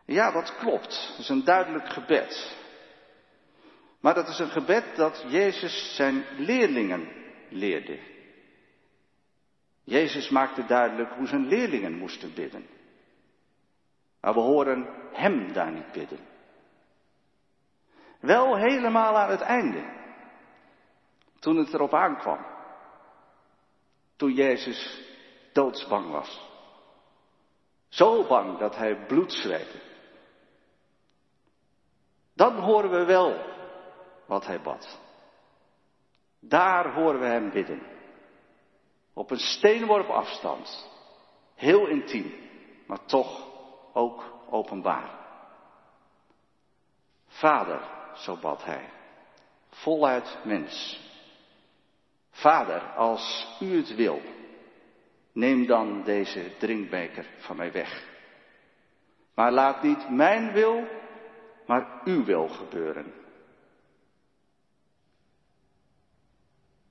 Ja, 0.04 0.30
dat 0.30 0.56
klopt. 0.56 1.08
Dat 1.10 1.18
is 1.18 1.28
een 1.28 1.44
duidelijk 1.44 1.88
gebed. 1.88 2.56
Maar 4.00 4.14
dat 4.14 4.28
is 4.28 4.38
een 4.38 4.50
gebed 4.50 4.96
dat 4.96 5.24
Jezus 5.28 5.94
zijn 5.96 6.24
leerlingen 6.36 7.08
leerde. 7.48 8.17
Jezus 9.88 10.28
maakte 10.28 10.64
duidelijk 10.64 11.12
hoe 11.12 11.26
zijn 11.26 11.46
leerlingen 11.46 11.98
moesten 11.98 12.34
bidden. 12.34 12.66
Maar 14.20 14.34
we 14.34 14.40
horen 14.40 14.86
hem 15.12 15.52
daar 15.52 15.72
niet 15.72 15.92
bidden. 15.92 16.18
Wel 18.20 18.56
helemaal 18.56 19.16
aan 19.16 19.30
het 19.30 19.40
einde. 19.40 19.96
Toen 21.38 21.56
het 21.56 21.74
erop 21.74 21.94
aankwam. 21.94 22.46
Toen 24.16 24.32
Jezus 24.32 25.02
doodsbang 25.52 26.10
was. 26.10 26.50
Zo 27.88 28.26
bang 28.26 28.58
dat 28.58 28.76
hij 28.76 29.06
bloed 29.06 29.32
zweette. 29.32 29.80
Dan 32.34 32.58
horen 32.58 32.90
we 32.90 33.04
wel 33.04 33.44
wat 34.26 34.46
hij 34.46 34.60
bad. 34.60 35.00
Daar 36.40 36.94
horen 36.94 37.20
we 37.20 37.26
hem 37.26 37.50
bidden. 37.50 37.97
Op 39.18 39.30
een 39.30 39.38
steenworp 39.38 40.08
afstand. 40.08 40.88
Heel 41.54 41.86
intiem, 41.86 42.34
maar 42.86 43.04
toch 43.04 43.46
ook 43.92 44.24
openbaar. 44.50 45.10
Vader, 47.26 47.80
zo 48.14 48.36
bad 48.36 48.64
hij, 48.64 48.88
voluit 49.70 50.38
mens. 50.44 51.00
Vader, 52.30 52.80
als 52.96 53.56
u 53.60 53.76
het 53.76 53.94
wil, 53.94 54.20
neem 55.32 55.66
dan 55.66 56.02
deze 56.02 56.56
drinkbeker 56.58 57.26
van 57.38 57.56
mij 57.56 57.72
weg. 57.72 58.06
Maar 59.34 59.52
laat 59.52 59.82
niet 59.82 60.10
mijn 60.10 60.52
wil, 60.52 60.88
maar 61.66 62.00
uw 62.04 62.24
wil 62.24 62.48
gebeuren. 62.48 63.14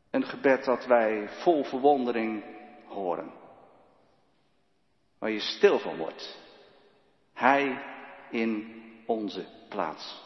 Een 0.10 0.26
gebed 0.26 0.64
dat 0.64 0.86
wij 0.86 1.30
vol 1.30 1.64
verwondering 1.64 2.44
horen. 2.86 3.32
Waar 5.20 5.32
je 5.32 5.40
stil 5.40 5.80
van 5.80 5.98
wordt. 5.98 6.40
Hij 7.34 7.84
in 8.32 8.82
onze 9.06 9.46
plaats. 9.70 10.26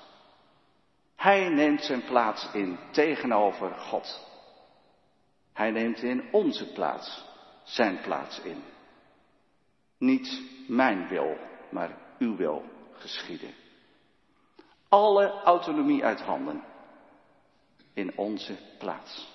Hij 1.16 1.50
neemt 1.50 1.84
zijn 1.84 2.04
plaats 2.04 2.54
in 2.54 2.80
tegenover 2.92 3.72
God. 3.72 4.30
Hij 5.54 5.72
neemt 5.72 6.02
in 6.02 6.32
onze 6.32 6.72
plaats 6.74 7.30
zijn 7.64 8.02
plaats 8.02 8.42
in. 8.42 8.64
Niet 9.98 10.42
mijn 10.68 11.08
wil, 11.08 11.38
maar 11.72 11.98
uw 12.20 12.36
wil 12.36 12.64
geschieden. 12.94 13.54
Alle 14.90 15.42
autonomie 15.44 16.04
uit 16.04 16.22
handen 16.22 16.64
in 17.94 18.18
onze 18.18 18.58
plaats. 18.78 19.31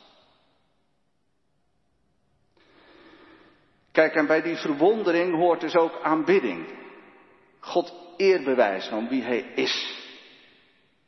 Kijk, 3.97 4.15
en 4.15 4.27
bij 4.27 4.43
die 4.43 4.57
verwondering 4.57 5.35
hoort 5.35 5.61
dus 5.61 5.77
ook 5.77 6.01
aanbidding. 6.03 6.67
God 7.61 7.95
eer 8.17 8.43
bewijzen 8.43 8.97
om 8.97 9.09
wie 9.09 9.23
Hij 9.23 9.39
is 9.39 10.05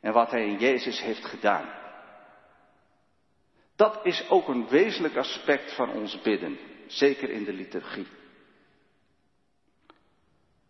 en 0.01 0.13
wat 0.13 0.31
Hij 0.31 0.45
in 0.45 0.57
Jezus 0.57 1.01
heeft 1.01 1.25
gedaan. 1.25 1.69
Dat 3.75 3.99
is 4.03 4.29
ook 4.29 4.47
een 4.47 4.67
wezenlijk 4.67 5.15
aspect 5.15 5.75
van 5.75 5.91
ons 5.91 6.21
bidden, 6.21 6.59
zeker 6.87 7.29
in 7.29 7.43
de 7.43 7.53
liturgie. 7.53 8.07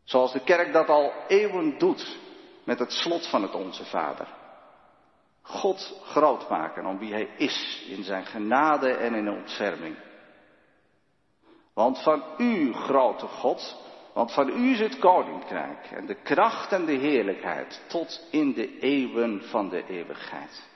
Zoals 0.04 0.34
de 0.34 0.44
kerk 0.44 0.74
dat 0.74 0.88
al 0.88 1.14
eeuwen 1.28 1.78
doet 1.78 2.18
met 2.64 2.80
het 2.80 2.92
slot 2.92 3.28
van 3.28 3.42
het 3.42 3.56
Onze 3.56 3.86
Vader. 3.86 4.28
God 5.42 6.02
groot 6.04 6.50
maken 6.50 6.86
om 6.86 7.00
wie 7.00 7.14
Hij 7.14 7.30
is 7.38 7.86
in 7.90 8.04
zijn 8.04 8.26
genade 8.26 8.94
en 8.94 9.14
in 9.14 9.26
de 9.26 9.32
ontferming. 9.32 10.08
Want 11.74 12.04
van 12.04 12.24
U, 12.38 12.74
grote 12.74 13.28
God, 13.28 13.78
want 14.14 14.34
van 14.34 14.50
U 14.50 14.72
is 14.72 14.80
het 14.80 15.00
koninkrijk 15.00 15.92
en 15.92 16.06
de 16.06 16.22
kracht 16.22 16.72
en 16.72 16.86
de 16.86 16.98
heerlijkheid 16.98 17.86
tot 17.88 18.28
in 18.32 18.54
de 18.54 18.80
eeuwen 18.80 19.44
van 19.44 19.70
de 19.70 19.86
eeuwigheid. 19.86 20.68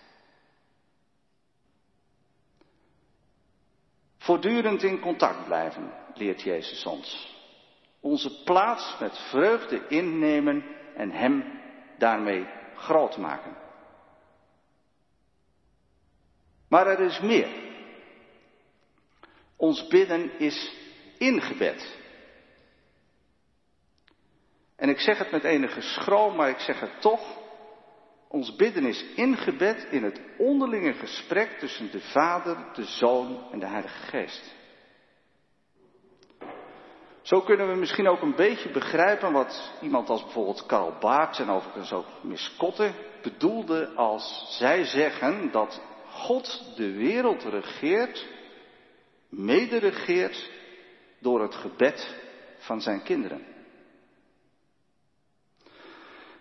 Voortdurend 4.18 4.84
in 4.84 5.00
contact 5.00 5.46
blijven, 5.46 5.94
leert 6.14 6.42
Jezus 6.42 6.86
ons. 6.86 7.38
Onze 8.00 8.44
plaats 8.44 8.98
met 9.00 9.18
vreugde 9.18 9.88
innemen 9.88 10.64
en 10.96 11.12
Hem 11.12 11.62
daarmee 11.98 12.48
groot 12.76 13.18
maken. 13.18 13.58
Maar 16.68 16.88
er 16.88 17.00
is 17.00 17.20
meer. 17.20 17.50
Ons 19.56 19.88
bidden 19.88 20.40
is 20.40 20.83
ingebed. 21.24 22.02
En 24.76 24.90
ik 24.90 25.00
zeg 25.00 25.18
het 25.18 25.32
met 25.32 25.44
enige 25.44 25.82
schroom, 25.82 26.36
maar 26.36 26.50
ik 26.50 26.60
zeg 26.60 26.80
het 26.80 27.02
toch. 27.02 27.42
Ons 28.28 28.56
bidden 28.56 28.86
is 28.86 29.06
ingebed 29.16 29.88
in 29.90 30.04
het 30.04 30.22
onderlinge 30.38 30.94
gesprek 30.94 31.60
tussen 31.60 31.92
de 31.92 32.00
Vader, 32.00 32.58
de 32.74 32.84
Zoon 32.84 33.52
en 33.52 33.60
de 33.60 33.68
Heilige 33.68 34.02
Geest. 34.02 34.56
Zo 37.22 37.42
kunnen 37.42 37.68
we 37.68 37.76
misschien 37.76 38.08
ook 38.08 38.22
een 38.22 38.36
beetje 38.36 38.70
begrijpen 38.70 39.32
wat 39.32 39.72
iemand 39.82 40.10
als 40.10 40.24
bijvoorbeeld 40.24 40.66
Karl 40.66 40.98
Barth 41.00 41.40
en 41.40 41.50
overigens 41.50 41.92
ook 41.92 42.06
Miss 42.22 42.56
Kotte 42.58 42.92
bedoelde 43.22 43.94
als 43.96 44.58
zij 44.58 44.84
zeggen 44.84 45.52
dat 45.52 45.82
God 46.10 46.74
de 46.76 46.92
wereld 46.92 47.44
regeert, 47.44 48.28
mederegeert 49.30 50.50
door 51.24 51.42
het 51.42 51.56
gebed 51.56 52.16
van 52.58 52.82
zijn 52.82 53.04
kinderen. 53.04 53.46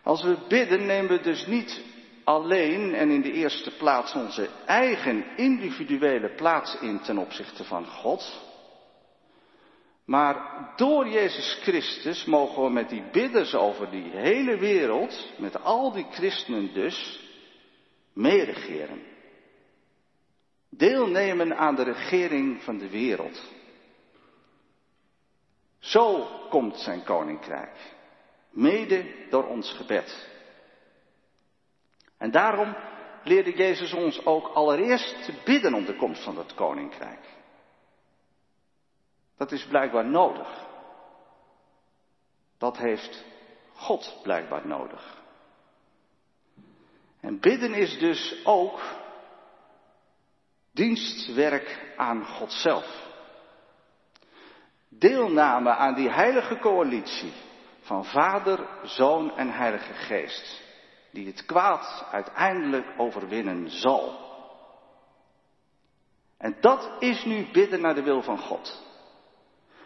Als 0.03 0.23
we 0.23 0.37
bidden 0.49 0.87
nemen 0.87 1.11
we 1.11 1.21
dus 1.21 1.47
niet 1.47 1.83
alleen 2.25 2.95
en 2.95 3.11
in 3.11 3.23
de 3.23 3.33
eerste 3.33 3.77
plaats 3.77 4.15
onze 4.15 4.49
eigen 4.67 5.37
individuele 5.37 6.35
plaats 6.35 6.77
in 6.81 7.01
ten 7.01 7.19
opzichte 7.19 7.65
van 7.65 7.87
God, 7.87 8.51
maar 10.05 10.69
door 10.77 11.09
Jezus 11.09 11.59
Christus 11.63 12.25
mogen 12.25 12.63
we 12.63 12.71
met 12.71 12.89
die 12.89 13.05
bidders 13.13 13.55
over 13.55 13.91
die 13.91 14.11
hele 14.11 14.57
wereld, 14.57 15.33
met 15.39 15.63
al 15.63 15.93
die 15.93 16.07
christenen 16.11 16.75
dus, 16.75 17.21
meeregeren. 18.13 19.03
Deelnemen 20.71 21.57
aan 21.57 21.75
de 21.75 21.83
regering 21.83 22.63
van 22.63 22.79
de 22.79 22.89
wereld. 22.89 23.43
Zo 25.83 26.27
komt 26.49 26.77
zijn 26.77 27.05
koninkrijk. 27.05 27.95
Mede 28.51 29.27
door 29.31 29.47
ons 29.47 29.73
gebed. 29.73 30.29
En 32.19 32.31
daarom 32.31 32.77
leerde 33.25 33.57
Jezus 33.57 33.93
ons 33.93 34.25
ook 34.27 34.47
allereerst 34.47 35.25
te 35.25 35.41
bidden 35.45 35.75
om 35.75 35.85
de 35.85 35.97
komst 35.97 36.23
van 36.23 36.35
dat 36.35 36.55
koninkrijk. 36.55 37.29
Dat 39.37 39.53
is 39.53 39.67
blijkbaar 39.67 40.07
nodig. 40.07 40.67
Dat 42.59 42.77
heeft 42.77 43.25
God 43.75 44.19
blijkbaar 44.23 44.67
nodig. 44.67 45.23
En 47.21 47.41
bidden 47.41 47.75
is 47.75 47.99
dus 47.99 48.45
ook 48.45 48.81
dienstwerk 50.73 51.95
aan 51.97 52.27
God 52.27 52.53
zelf. 52.53 53.02
Deelname 54.99 55.71
aan 55.71 55.95
die 55.95 56.11
heilige 56.11 56.59
coalitie 56.59 57.33
van 57.81 58.05
Vader, 58.05 58.69
Zoon 58.83 59.37
en 59.37 59.51
Heilige 59.51 59.93
Geest, 59.93 60.63
die 61.11 61.27
het 61.27 61.45
kwaad 61.45 62.07
uiteindelijk 62.11 62.87
overwinnen 62.97 63.71
zal. 63.71 64.31
En 66.39 66.57
dat 66.61 66.91
is 66.99 67.25
nu 67.25 67.47
bidden 67.53 67.81
naar 67.81 67.95
de 67.95 68.03
wil 68.03 68.23
van 68.23 68.39
God. 68.39 68.83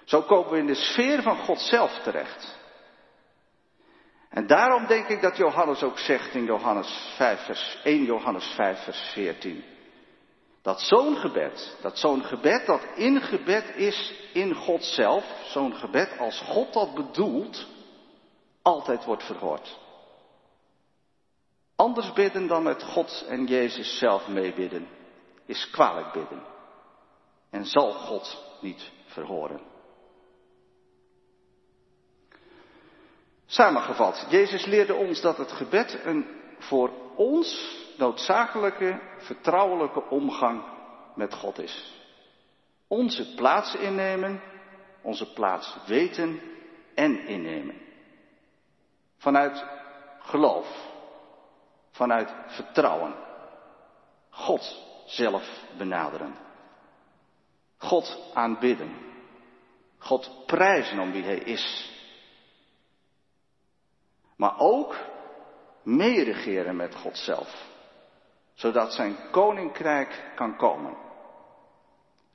Zo 0.05 0.23
komen 0.23 0.53
we 0.53 0.59
in 0.59 0.67
de 0.67 0.75
sfeer 0.75 1.23
van 1.23 1.37
God 1.37 1.61
zelf 1.61 1.99
terecht. 2.03 2.59
En 4.31 4.47
daarom 4.47 4.87
denk 4.87 5.09
ik 5.09 5.23
dat 5.23 5.37
Johannes 5.37 5.83
ook 5.83 5.99
zegt 5.99 6.35
in 6.35 6.45
Johannes 6.45 7.15
5, 7.17 7.45
vers 7.45 7.79
1 7.85 8.05
Johannes 8.05 8.47
5, 8.47 8.85
vers 8.85 9.11
14. 9.13 9.65
Dat 10.63 10.81
zo'n 10.81 11.17
gebed, 11.17 11.77
dat 11.81 11.99
zo'n 11.99 12.25
gebed 12.25 12.67
dat 12.67 12.87
ingebed 12.95 13.77
is 13.77 14.26
in 14.37 14.55
God 14.55 14.85
zelf, 14.85 15.25
zo'n 15.45 15.75
gebed 15.75 16.19
als 16.19 16.41
God 16.41 16.73
dat 16.73 16.95
bedoelt, 16.95 17.67
altijd 18.63 19.05
wordt 19.05 19.25
verhoord. 19.25 19.79
Anders 21.77 22.13
bidden 22.13 22.47
dan 22.47 22.63
met 22.63 22.83
God 22.83 23.25
en 23.29 23.45
Jezus 23.47 23.99
zelf 23.99 24.29
meebidden, 24.29 24.89
is 25.47 25.71
kwalijk 25.71 26.13
bidden. 26.13 26.43
En 27.51 27.65
zal 27.65 27.93
God 27.93 28.43
niet 28.61 28.91
verhoren. 29.07 29.61
Samengevat, 33.47 34.27
Jezus 34.29 34.65
leerde 34.65 34.95
ons 34.95 35.21
dat 35.21 35.37
het 35.37 35.53
gebed 35.53 36.01
een 36.05 36.27
voor 36.59 36.91
ons 37.15 37.77
noodzakelijke, 37.99 39.01
vertrouwelijke 39.19 40.03
omgang 40.09 40.63
met 41.15 41.35
God 41.35 41.59
is. 41.59 42.05
Onze 42.89 43.35
plaats 43.35 43.75
innemen, 43.75 44.43
onze 45.03 45.33
plaats 45.33 45.77
weten 45.87 46.41
en 46.95 47.27
innemen. 47.27 47.81
Vanuit 49.19 49.65
geloof, 50.19 50.91
vanuit 51.91 52.35
vertrouwen. 52.47 53.15
God 54.31 54.85
zelf 55.07 55.65
benaderen. 55.79 56.35
God 57.77 58.31
aanbidden. 58.35 58.97
God 59.99 60.47
prijzen 60.47 60.99
om 60.99 61.13
wie 61.13 61.25
Hij 61.25 61.39
is 61.39 61.95
maar 64.37 64.59
ook 64.59 64.97
meeregeren 65.83 66.77
met 66.77 66.95
God 66.95 67.19
zelf, 67.19 67.67
zodat 68.55 68.93
zijn 68.93 69.17
koninkrijk 69.31 70.33
kan 70.35 70.57
komen. 70.57 70.97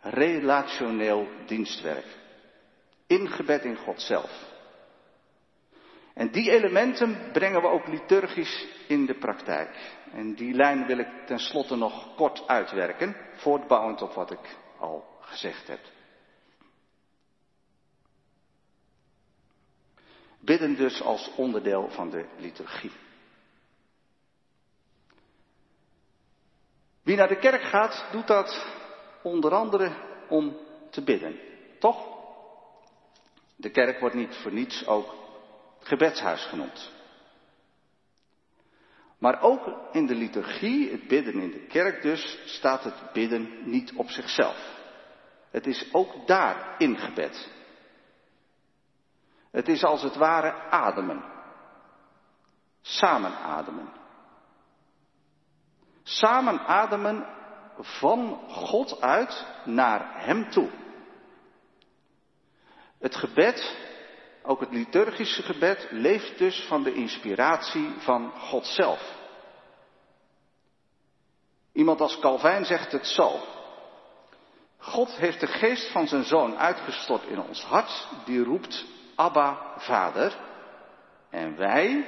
Relationeel 0.02 1.28
dienstwerk, 1.46 2.06
ingebed 3.08 3.64
in 3.64 3.78
God 3.78 4.02
zelf. 4.02 4.50
En 6.14 6.32
die 6.32 6.52
elementen 6.52 7.32
brengen 7.32 7.62
we 7.62 7.68
ook 7.68 7.88
liturgisch 7.88 8.68
in 8.88 9.06
de 9.06 9.18
praktijk. 9.18 10.00
En 10.12 10.36
die 10.36 10.54
lijn 10.54 10.86
wil 10.86 10.98
ik 10.98 11.26
tenslotte 11.26 11.76
nog 11.76 12.16
kort 12.16 12.48
uitwerken, 12.48 13.16
voortbouwend 13.36 14.02
op 14.02 14.14
wat 14.14 14.32
ik 14.32 14.58
al 14.78 15.18
gezegd 15.20 15.68
heb. 15.68 15.80
Bidden 20.40 20.76
dus 20.76 21.02
als 21.02 21.32
onderdeel 21.36 21.90
van 21.90 22.10
de 22.10 22.26
liturgie. 22.38 22.92
Wie 27.04 27.16
naar 27.16 27.28
de 27.28 27.40
kerk 27.40 27.64
gaat, 27.64 28.06
doet 28.12 28.28
dat 28.28 28.66
onder 29.24 29.54
andere 29.54 29.92
om 30.30 30.58
te 30.90 31.04
bidden. 31.04 31.40
Toch? 31.80 32.20
De 33.56 33.70
kerk 33.70 34.00
wordt 34.00 34.16
niet 34.16 34.36
voor 34.36 34.54
niets 34.54 34.88
ook 34.88 35.16
gebedshuis 35.80 36.46
genoemd. 36.46 36.92
Maar 39.18 39.42
ook 39.42 39.70
in 39.92 40.06
de 40.06 40.16
liturgie, 40.16 40.92
het 40.92 41.08
bidden 41.08 41.34
in 41.34 41.52
de 41.52 41.66
kerk 41.66 42.02
dus, 42.02 42.40
staat 42.46 42.84
het 42.84 43.12
bidden 43.14 43.70
niet 43.70 43.94
op 43.96 44.10
zichzelf. 44.10 44.80
Het 45.50 45.68
is 45.68 45.90
ook 45.92 46.28
daar 46.28 46.76
ingebed. 46.78 47.50
Het 49.52 49.68
is 49.68 49.84
als 49.84 50.02
het 50.02 50.16
ware 50.16 50.54
ademen. 50.54 51.24
Samen 52.82 53.32
ademen. 53.32 53.90
Samen 56.04 56.60
ademen 56.60 57.26
van 57.84 58.40
God 58.48 59.02
uit 59.02 59.46
naar 59.66 60.24
Hem 60.26 60.50
toe. 60.50 60.70
Het 63.00 63.16
gebed, 63.16 63.78
ook 64.44 64.60
het 64.60 64.72
liturgische 64.72 65.44
gebed, 65.44 65.88
leeft 65.90 66.38
dus 66.38 66.66
van 66.68 66.84
de 66.84 66.94
inspiratie 66.94 67.90
van 67.98 68.32
God 68.38 68.66
zelf. 68.66 69.20
Iemand 71.74 72.02
als 72.02 72.20
Calvijn 72.20 72.66
zegt 72.66 72.92
het 72.92 73.08
zo. 73.08 73.40
God 74.78 75.10
heeft 75.16 75.40
de 75.40 75.48
geest 75.48 75.92
van 75.92 76.08
zijn 76.08 76.24
zoon 76.24 76.58
uitgestort 76.58 77.24
in 77.24 77.42
ons 77.42 77.64
hart, 77.64 78.08
die 78.26 78.44
roept 78.44 78.86
Abba, 79.16 79.74
Vader. 79.78 80.36
En 81.30 81.58
wij, 81.58 82.06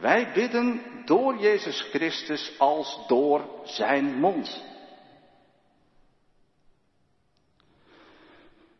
wij 0.00 0.32
bidden 0.32 0.82
door 1.04 1.36
Jezus 1.36 1.80
Christus 1.80 2.58
als 2.58 2.98
door 3.06 3.44
zijn 3.64 4.18
mond. 4.18 4.67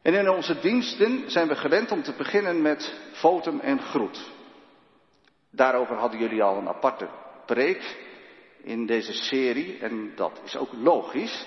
En 0.09 0.15
in 0.15 0.31
onze 0.31 0.61
diensten 0.61 1.31
zijn 1.31 1.49
we 1.49 1.55
gewend 1.55 1.91
om 1.91 2.03
te 2.03 2.13
beginnen 2.13 2.63
met 2.63 2.95
fotum 3.13 3.61
en 3.61 3.81
groet. 3.81 4.31
Daarover 5.51 5.97
hadden 5.97 6.21
jullie 6.21 6.43
al 6.43 6.57
een 6.57 6.69
aparte 6.69 7.09
preek 7.47 7.97
in 8.63 8.87
deze 8.87 9.13
serie 9.13 9.79
en 9.79 10.13
dat 10.17 10.41
is 10.45 10.57
ook 10.57 10.73
logisch, 10.73 11.47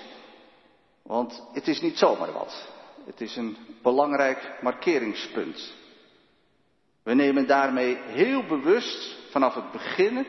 want 1.02 1.48
het 1.52 1.68
is 1.68 1.80
niet 1.80 1.98
zomaar 1.98 2.32
wat. 2.32 2.68
Het 3.06 3.20
is 3.20 3.36
een 3.36 3.56
belangrijk 3.82 4.58
markeringspunt. 4.60 5.74
We 7.02 7.14
nemen 7.14 7.46
daarmee 7.46 7.96
heel 7.96 8.46
bewust 8.46 9.16
vanaf 9.30 9.54
het 9.54 9.72
begin 9.72 10.26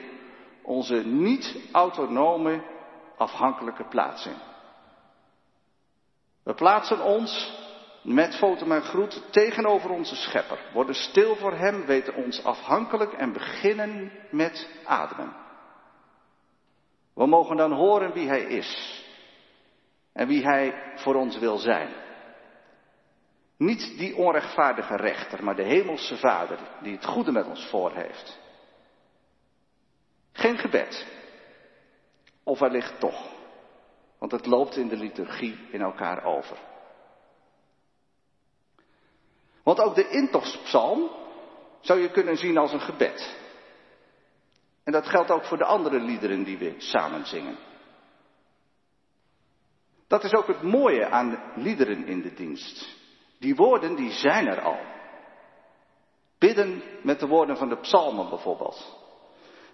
onze 0.61 0.95
niet-autonome 0.95 2.63
afhankelijke 3.17 3.87
plaats 3.87 4.25
in. 4.25 4.37
We 6.43 6.53
plaatsen 6.53 7.03
ons 7.03 7.61
met 8.03 8.35
foto 8.35 8.65
en 8.65 8.81
groet 8.81 9.23
tegenover 9.31 9.89
onze 9.89 10.15
schepper, 10.15 10.59
worden 10.73 10.95
stil 10.95 11.35
voor 11.35 11.53
hem, 11.53 11.85
weten 11.85 12.15
ons 12.15 12.43
afhankelijk 12.43 13.13
en 13.13 13.33
beginnen 13.33 14.11
met 14.31 14.69
ademen. 14.85 15.35
We 17.13 17.25
mogen 17.25 17.57
dan 17.57 17.71
horen 17.71 18.13
wie 18.13 18.27
hij 18.27 18.43
is 18.43 19.01
en 20.13 20.27
wie 20.27 20.43
hij 20.43 20.93
voor 20.95 21.15
ons 21.15 21.37
wil 21.37 21.57
zijn. 21.57 21.89
Niet 23.57 23.97
die 23.97 24.15
onrechtvaardige 24.15 24.95
rechter, 24.95 25.43
maar 25.43 25.55
de 25.55 25.63
hemelse 25.63 26.17
vader 26.17 26.59
die 26.81 26.95
het 26.95 27.05
goede 27.05 27.31
met 27.31 27.45
ons 27.45 27.65
voor 27.65 27.91
heeft. 27.93 28.39
Geen 30.31 30.57
gebed. 30.57 31.07
Of 32.43 32.59
wellicht 32.59 32.99
toch. 32.99 33.31
Want 34.19 34.31
het 34.31 34.45
loopt 34.45 34.75
in 34.75 34.87
de 34.87 34.97
liturgie 34.97 35.67
in 35.71 35.81
elkaar 35.81 36.23
over. 36.23 36.57
Want 39.63 39.79
ook 39.79 39.95
de 39.95 40.09
intogspsalm 40.09 41.09
zou 41.81 41.99
je 41.99 42.11
kunnen 42.11 42.37
zien 42.37 42.57
als 42.57 42.73
een 42.73 42.81
gebed. 42.81 43.35
En 44.83 44.91
dat 44.91 45.07
geldt 45.07 45.31
ook 45.31 45.45
voor 45.45 45.57
de 45.57 45.65
andere 45.65 45.99
liederen 45.99 46.43
die 46.43 46.57
we 46.57 46.75
samen 46.77 47.25
zingen. 47.25 47.57
Dat 50.07 50.23
is 50.23 50.33
ook 50.33 50.47
het 50.47 50.61
mooie 50.61 51.09
aan 51.09 51.53
liederen 51.55 52.05
in 52.05 52.21
de 52.21 52.33
dienst. 52.33 52.95
Die 53.39 53.55
woorden 53.55 53.95
die 53.95 54.11
zijn 54.11 54.47
er 54.47 54.61
al. 54.61 54.79
Bidden 56.37 56.83
met 57.03 57.19
de 57.19 57.27
woorden 57.27 57.57
van 57.57 57.69
de 57.69 57.77
psalmen 57.77 58.29
bijvoorbeeld. 58.29 58.97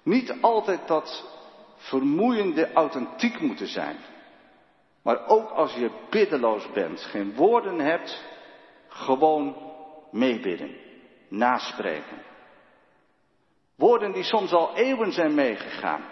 Niet 0.04 0.41
altijd 0.41 0.88
dat 0.88 1.23
vermoeiende 1.75 2.73
authentiek 2.73 3.39
moeten 3.39 3.67
zijn. 3.67 3.97
Maar 5.02 5.28
ook 5.28 5.49
als 5.49 5.73
je 5.73 5.91
biddeloos 6.10 6.71
bent, 6.71 7.02
geen 7.02 7.36
woorden 7.36 7.80
hebt, 7.80 8.23
gewoon 8.88 9.68
meebidden, 10.12 10.76
naspreken. 11.28 12.22
Woorden 13.76 14.12
die 14.12 14.24
soms 14.24 14.52
al 14.52 14.76
eeuwen 14.76 15.12
zijn 15.12 15.34
meegegaan. 15.34 16.04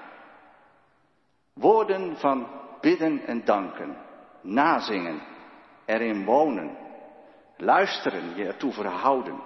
Woorden 1.53 2.17
van 2.17 2.47
bidden 2.81 3.25
en 3.25 3.45
danken, 3.45 3.97
nazingen, 4.41 5.21
erin 5.85 6.25
wonen, 6.25 6.77
luisteren, 7.57 8.35
je 8.35 8.45
ertoe 8.45 8.71
verhouden. 8.71 9.41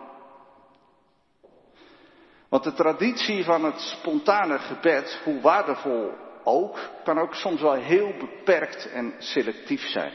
Want 2.50 2.64
de 2.64 2.74
traditie 2.74 3.44
van 3.44 3.64
het 3.64 3.80
spontane 3.80 4.60
gebed, 4.60 5.22
hoe 5.24 5.42
waardevol 5.42 6.12
ook, 6.44 6.80
kan 7.04 7.20
ook 7.20 7.36
soms 7.36 7.62
wel 7.62 7.74
heel 7.74 8.14
beperkt 8.20 8.92
en 8.92 9.14
selectief 9.18 9.82
zijn. 9.82 10.14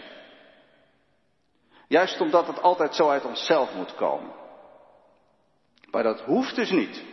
Juist 1.87 2.21
omdat 2.21 2.47
het 2.47 2.63
altijd 2.63 2.95
zo 2.95 3.09
uit 3.09 3.25
onszelf 3.25 3.75
moet 3.75 3.95
komen. 3.95 4.31
Maar 5.91 6.03
dat 6.03 6.21
hoeft 6.21 6.55
dus 6.55 6.71
niet. 6.71 7.05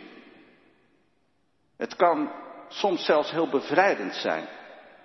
Het 1.76 1.96
kan 1.96 2.30
soms 2.68 3.04
zelfs 3.04 3.30
heel 3.30 3.48
bevrijdend 3.48 4.14
zijn 4.14 4.48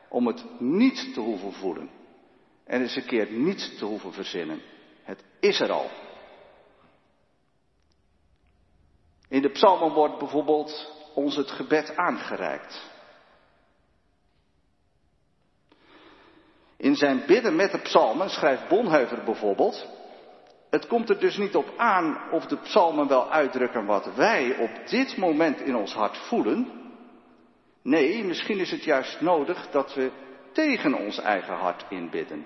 om 0.09 0.27
het 0.27 0.59
niet 0.59 1.13
te 1.13 1.19
hoeven 1.19 1.53
voelen. 1.53 1.89
En 2.65 2.81
eens 2.81 2.95
een 2.95 3.05
keer 3.05 3.31
niet 3.31 3.77
te 3.77 3.85
hoeven 3.85 4.13
verzinnen. 4.13 4.61
Het 5.03 5.23
is 5.39 5.59
er 5.59 5.71
al. 5.71 5.89
In 9.27 9.41
de 9.41 9.49
psalmen 9.49 9.93
wordt 9.93 10.17
bijvoorbeeld 10.17 10.91
ons 11.13 11.35
het 11.35 11.51
gebed 11.51 11.95
aangereikt. 11.95 12.89
In 16.79 16.95
zijn 16.95 17.23
bidden 17.27 17.55
met 17.55 17.71
de 17.71 17.79
psalmen 17.79 18.29
schrijft 18.29 18.67
Bonheuver 18.67 19.23
bijvoorbeeld, 19.23 19.87
het 20.69 20.87
komt 20.87 21.09
er 21.09 21.19
dus 21.19 21.37
niet 21.37 21.55
op 21.55 21.73
aan 21.77 22.31
of 22.31 22.45
de 22.45 22.57
psalmen 22.57 23.07
wel 23.07 23.31
uitdrukken 23.31 23.85
wat 23.85 24.15
wij 24.15 24.57
op 24.57 24.87
dit 24.87 25.17
moment 25.17 25.59
in 25.59 25.75
ons 25.75 25.93
hart 25.93 26.17
voelen. 26.17 26.71
Nee, 27.83 28.23
misschien 28.23 28.59
is 28.59 28.71
het 28.71 28.83
juist 28.83 29.21
nodig 29.21 29.69
dat 29.69 29.93
we 29.93 30.11
tegen 30.53 30.93
ons 30.93 31.19
eigen 31.19 31.53
hart 31.53 31.85
inbidden, 31.89 32.45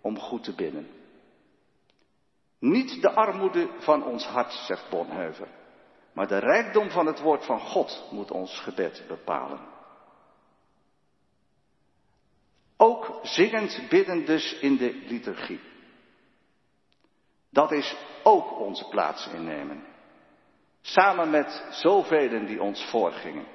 om 0.00 0.18
goed 0.18 0.44
te 0.44 0.54
bidden. 0.54 0.88
Niet 2.58 3.02
de 3.02 3.10
armoede 3.10 3.68
van 3.78 4.04
ons 4.04 4.26
hart, 4.26 4.52
zegt 4.52 4.90
Bonheuver, 4.90 5.48
maar 6.12 6.28
de 6.28 6.38
rijkdom 6.38 6.90
van 6.90 7.06
het 7.06 7.20
woord 7.20 7.44
van 7.44 7.60
God 7.60 8.08
moet 8.10 8.30
ons 8.30 8.60
gebed 8.60 9.04
bepalen. 9.08 9.76
Ook 12.80 13.20
zingend 13.22 13.82
bidden 13.88 14.24
dus 14.24 14.58
in 14.58 14.76
de 14.76 15.02
liturgie. 15.06 15.60
Dat 17.50 17.72
is 17.72 17.96
ook 18.22 18.58
onze 18.58 18.88
plaats 18.88 19.28
innemen. 19.28 19.84
Samen 20.80 21.30
met 21.30 21.64
zoveel 21.70 22.46
die 22.46 22.62
ons 22.62 22.84
voorgingen. 22.84 23.46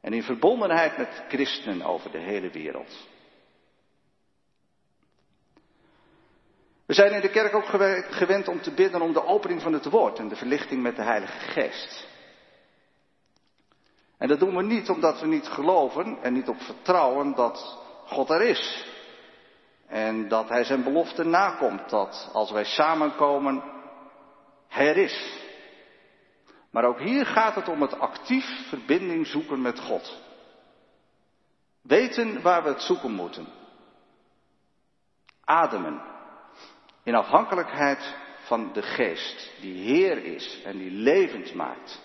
En 0.00 0.12
in 0.12 0.22
verbondenheid 0.22 0.96
met 0.96 1.24
christenen 1.28 1.82
over 1.82 2.10
de 2.10 2.18
hele 2.18 2.50
wereld. 2.50 3.08
We 6.86 6.94
zijn 6.94 7.12
in 7.12 7.20
de 7.20 7.30
kerk 7.30 7.54
ook 7.54 7.66
gewend 8.10 8.48
om 8.48 8.60
te 8.60 8.74
bidden 8.74 9.02
om 9.02 9.12
de 9.12 9.24
opening 9.24 9.62
van 9.62 9.72
het 9.72 9.84
woord 9.84 10.18
en 10.18 10.28
de 10.28 10.36
verlichting 10.36 10.82
met 10.82 10.96
de 10.96 11.02
Heilige 11.02 11.38
Geest. 11.38 12.08
En 14.18 14.28
dat 14.28 14.38
doen 14.38 14.56
we 14.56 14.62
niet 14.62 14.88
omdat 14.88 15.20
we 15.20 15.26
niet 15.26 15.46
geloven 15.46 16.18
en 16.22 16.32
niet 16.32 16.48
op 16.48 16.60
vertrouwen 16.60 17.34
dat 17.34 17.83
God 18.06 18.30
er 18.30 18.42
is. 18.42 18.86
En 19.86 20.28
dat 20.28 20.48
Hij 20.48 20.64
zijn 20.64 20.82
belofte 20.82 21.24
nakomt, 21.24 21.90
dat 21.90 22.30
als 22.32 22.50
wij 22.50 22.64
samenkomen, 22.64 23.62
Hij 24.68 24.88
er 24.88 24.96
is. 24.96 25.42
Maar 26.70 26.84
ook 26.84 26.98
hier 26.98 27.26
gaat 27.26 27.54
het 27.54 27.68
om 27.68 27.82
het 27.82 27.98
actief 27.98 28.68
verbinding 28.68 29.26
zoeken 29.26 29.62
met 29.62 29.80
God. 29.80 30.22
Weten 31.82 32.42
waar 32.42 32.62
we 32.62 32.68
het 32.68 32.82
zoeken 32.82 33.12
moeten. 33.12 33.46
Ademen. 35.44 36.02
In 37.02 37.14
afhankelijkheid 37.14 38.16
van 38.44 38.72
de 38.72 38.82
geest, 38.82 39.50
die 39.60 39.74
Heer 39.74 40.24
is 40.24 40.62
en 40.64 40.78
die 40.78 40.90
levend 40.90 41.54
maakt. 41.54 42.00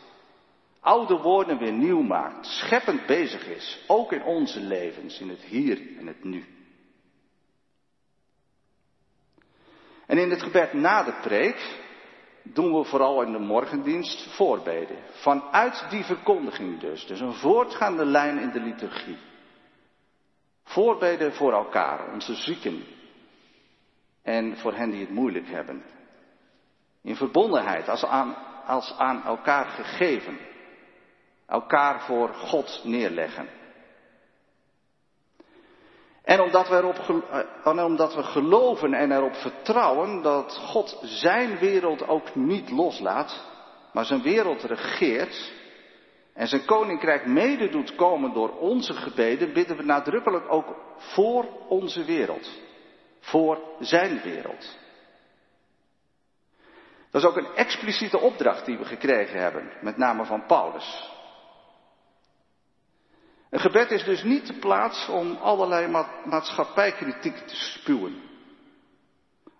Oude 0.79 1.17
woorden 1.17 1.57
weer 1.57 1.73
nieuw 1.73 2.01
maakt, 2.01 2.45
scheppend 2.45 3.05
bezig 3.05 3.47
is, 3.47 3.83
ook 3.87 4.11
in 4.11 4.23
onze 4.23 4.59
levens, 4.59 5.19
in 5.19 5.29
het 5.29 5.41
hier 5.41 5.97
en 5.97 6.07
het 6.07 6.23
nu. 6.23 6.45
En 10.05 10.17
in 10.17 10.29
het 10.29 10.41
gebed 10.41 10.73
na 10.73 11.03
de 11.03 11.13
preek 11.21 11.87
doen 12.43 12.73
we 12.73 12.83
vooral 12.83 13.21
in 13.21 13.31
de 13.31 13.39
morgendienst 13.39 14.35
voorbeden. 14.35 14.97
Vanuit 15.11 15.85
die 15.89 16.03
verkondiging 16.03 16.79
dus. 16.79 17.05
Dus 17.05 17.19
een 17.19 17.33
voortgaande 17.33 18.05
lijn 18.05 18.37
in 18.37 18.51
de 18.51 18.59
liturgie. 18.59 19.17
Voorbeden 20.63 21.33
voor 21.33 21.53
elkaar, 21.53 22.13
onze 22.13 22.35
zieken. 22.35 22.83
En 24.23 24.57
voor 24.57 24.73
hen 24.73 24.89
die 24.89 24.99
het 24.99 25.09
moeilijk 25.09 25.47
hebben. 25.47 25.83
In 27.01 27.15
verbondenheid, 27.15 27.89
als 27.89 28.05
aan, 28.05 28.35
als 28.65 28.97
aan 28.97 29.23
elkaar 29.23 29.65
gegeven. 29.65 30.37
Elkaar 31.49 32.01
voor 32.01 32.33
God 32.33 32.81
neerleggen. 32.83 33.49
En 36.23 36.41
omdat 36.41 36.69
we, 36.69 36.75
erop, 36.75 37.23
eh, 37.63 37.85
omdat 37.85 38.15
we 38.15 38.23
geloven 38.23 38.93
en 38.93 39.11
erop 39.11 39.35
vertrouwen 39.35 40.21
dat 40.21 40.57
God 40.57 40.99
zijn 41.03 41.57
wereld 41.57 42.07
ook 42.07 42.35
niet 42.35 42.69
loslaat, 42.69 43.43
maar 43.93 44.05
zijn 44.05 44.21
wereld 44.21 44.63
regeert 44.63 45.51
en 46.33 46.47
zijn 46.47 46.65
koninkrijk 46.65 47.25
mede 47.25 47.69
doet 47.69 47.95
komen 47.95 48.33
door 48.33 48.57
onze 48.57 48.93
gebeden, 48.93 49.53
bidden 49.53 49.77
we 49.77 49.83
nadrukkelijk 49.83 50.51
ook 50.51 50.75
voor 50.97 51.45
onze 51.67 52.05
wereld. 52.05 52.49
Voor 53.19 53.59
zijn 53.79 54.21
wereld. 54.21 54.77
Dat 57.11 57.21
is 57.21 57.27
ook 57.27 57.37
een 57.37 57.55
expliciete 57.55 58.19
opdracht 58.19 58.65
die 58.65 58.77
we 58.77 58.85
gekregen 58.85 59.39
hebben, 59.39 59.71
met 59.81 59.97
name 59.97 60.25
van 60.25 60.45
Paulus. 60.45 61.17
Een 63.49 63.59
gebed 63.59 63.91
is 63.91 64.03
dus 64.03 64.23
niet 64.23 64.47
de 64.47 64.59
plaats 64.59 65.07
om 65.07 65.35
allerlei 65.35 66.05
maatschappijkritiek 66.23 67.37
te 67.37 67.55
spuwen. 67.55 68.21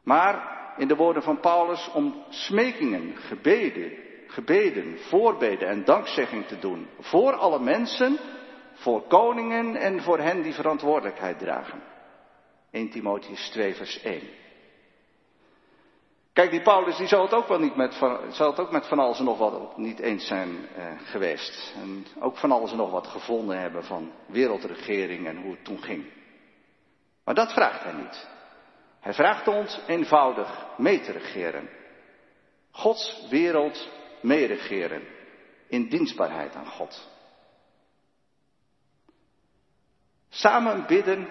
Maar, 0.03 0.57
in 0.77 0.87
de 0.87 0.95
woorden 0.95 1.23
van 1.23 1.39
Paulus, 1.39 1.91
om 1.93 2.23
smekingen, 2.29 3.17
gebeden, 3.17 3.91
gebeden, 4.27 4.99
voorbeden 4.99 5.67
en 5.67 5.85
dankzegging 5.85 6.45
te 6.45 6.59
doen. 6.59 6.87
Voor 6.99 7.33
alle 7.33 7.59
mensen, 7.59 8.17
voor 8.73 9.01
koningen 9.07 9.75
en 9.75 10.01
voor 10.01 10.19
hen 10.19 10.41
die 10.41 10.53
verantwoordelijkheid 10.53 11.39
dragen. 11.39 11.81
1 12.71 12.89
Timotheus 12.89 13.49
2 13.49 13.75
vers 13.75 14.01
1. 14.01 14.21
Kijk, 16.39 16.51
die 16.51 16.61
Paulus 16.61 16.97
die 16.97 17.07
zou 17.07 17.23
het 17.23 17.33
ook 17.33 17.47
wel 17.47 17.59
niet 17.59 17.75
met 17.75 17.95
van, 17.95 18.19
het 18.27 18.59
ook 18.59 18.71
met 18.71 18.87
van 18.87 18.99
alles 18.99 19.19
en 19.19 19.25
nog 19.25 19.37
wat 19.37 19.77
niet 19.77 19.99
eens 19.99 20.27
zijn 20.27 20.67
eh, 20.75 20.85
geweest. 21.03 21.73
En 21.75 22.05
ook 22.19 22.37
van 22.37 22.51
alles 22.51 22.71
en 22.71 22.77
nog 22.77 22.91
wat 22.91 23.07
gevonden 23.07 23.59
hebben 23.59 23.83
van 23.83 24.11
wereldregering 24.25 25.27
en 25.27 25.37
hoe 25.37 25.51
het 25.51 25.63
toen 25.63 25.83
ging. 25.83 26.05
Maar 27.23 27.35
dat 27.35 27.53
vraagt 27.53 27.83
hij 27.83 27.93
niet. 27.93 28.27
Hij 28.99 29.13
vraagt 29.13 29.47
ons 29.47 29.79
eenvoudig 29.87 30.65
mee 30.77 30.99
te 30.99 31.11
regeren. 31.11 31.69
Gods 32.71 33.27
wereld 33.29 33.89
meeregeren. 34.21 35.01
In 35.67 35.89
dienstbaarheid 35.89 36.55
aan 36.55 36.67
God. 36.67 37.09
Samen 40.29 40.85
bidden 40.87 41.27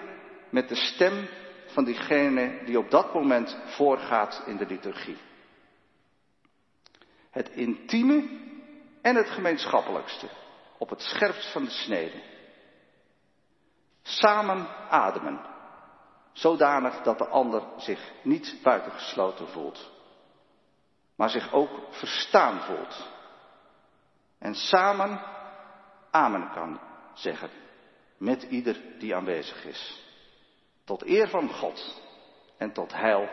met 0.49 0.69
de 0.69 0.75
stem 0.75 1.27
van 1.73 1.83
diegene 1.83 2.63
die 2.65 2.77
op 2.77 2.91
dat 2.91 3.13
moment 3.13 3.57
voorgaat 3.65 4.43
in 4.45 4.57
de 4.57 4.65
liturgie. 4.65 5.17
Het 7.29 7.49
intieme 7.49 8.39
en 9.01 9.15
het 9.15 9.29
gemeenschappelijkste, 9.29 10.29
op 10.77 10.89
het 10.89 11.01
scherpst 11.01 11.51
van 11.51 11.63
de 11.63 11.69
snede. 11.69 12.21
Samen 14.01 14.67
ademen, 14.89 15.41
zodanig 16.31 17.01
dat 17.01 17.17
de 17.17 17.27
ander 17.27 17.63
zich 17.77 18.11
niet 18.23 18.59
buitengesloten 18.63 19.47
voelt, 19.47 19.91
maar 21.15 21.29
zich 21.29 21.53
ook 21.53 21.69
verstaan 21.89 22.59
voelt. 22.59 23.07
En 24.39 24.55
samen 24.55 25.21
amen 26.11 26.51
kan 26.51 26.79
zeggen 27.13 27.49
met 28.17 28.43
ieder 28.43 28.81
die 28.97 29.15
aanwezig 29.15 29.65
is. 29.65 30.08
Tot 30.89 31.05
eer 31.05 31.27
van 31.27 31.49
God 31.49 32.01
en 32.57 32.71
tot 32.71 32.93
heil 32.93 33.29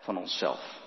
van 0.00 0.16
onszelf. 0.16 0.80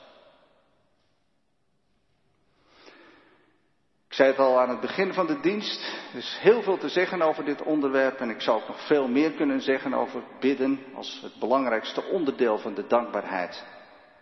Ik 4.08 4.14
zei 4.16 4.30
het 4.30 4.40
al 4.40 4.60
aan 4.60 4.70
het 4.70 4.80
begin 4.80 5.14
van 5.14 5.28
de 5.28 5.40
dienst, 5.40 5.82
er 6.12 6.18
is 6.18 6.38
heel 6.42 6.62
veel 6.62 6.78
te 6.78 6.90
zeggen 6.90 7.22
over 7.22 7.46
dit 7.46 7.62
onderwerp 7.62 8.20
en 8.20 8.30
ik 8.30 8.42
zou 8.42 8.62
ook 8.62 8.68
nog 8.68 8.86
veel 8.86 9.08
meer 9.08 9.32
kunnen 9.32 9.62
zeggen 9.62 9.94
over 9.94 10.24
bidden 10.40 10.84
als 10.94 11.20
het 11.22 11.40
belangrijkste 11.40 12.04
onderdeel 12.04 12.58
van 12.58 12.74
de 12.74 12.88
dankbaarheid, 12.88 13.66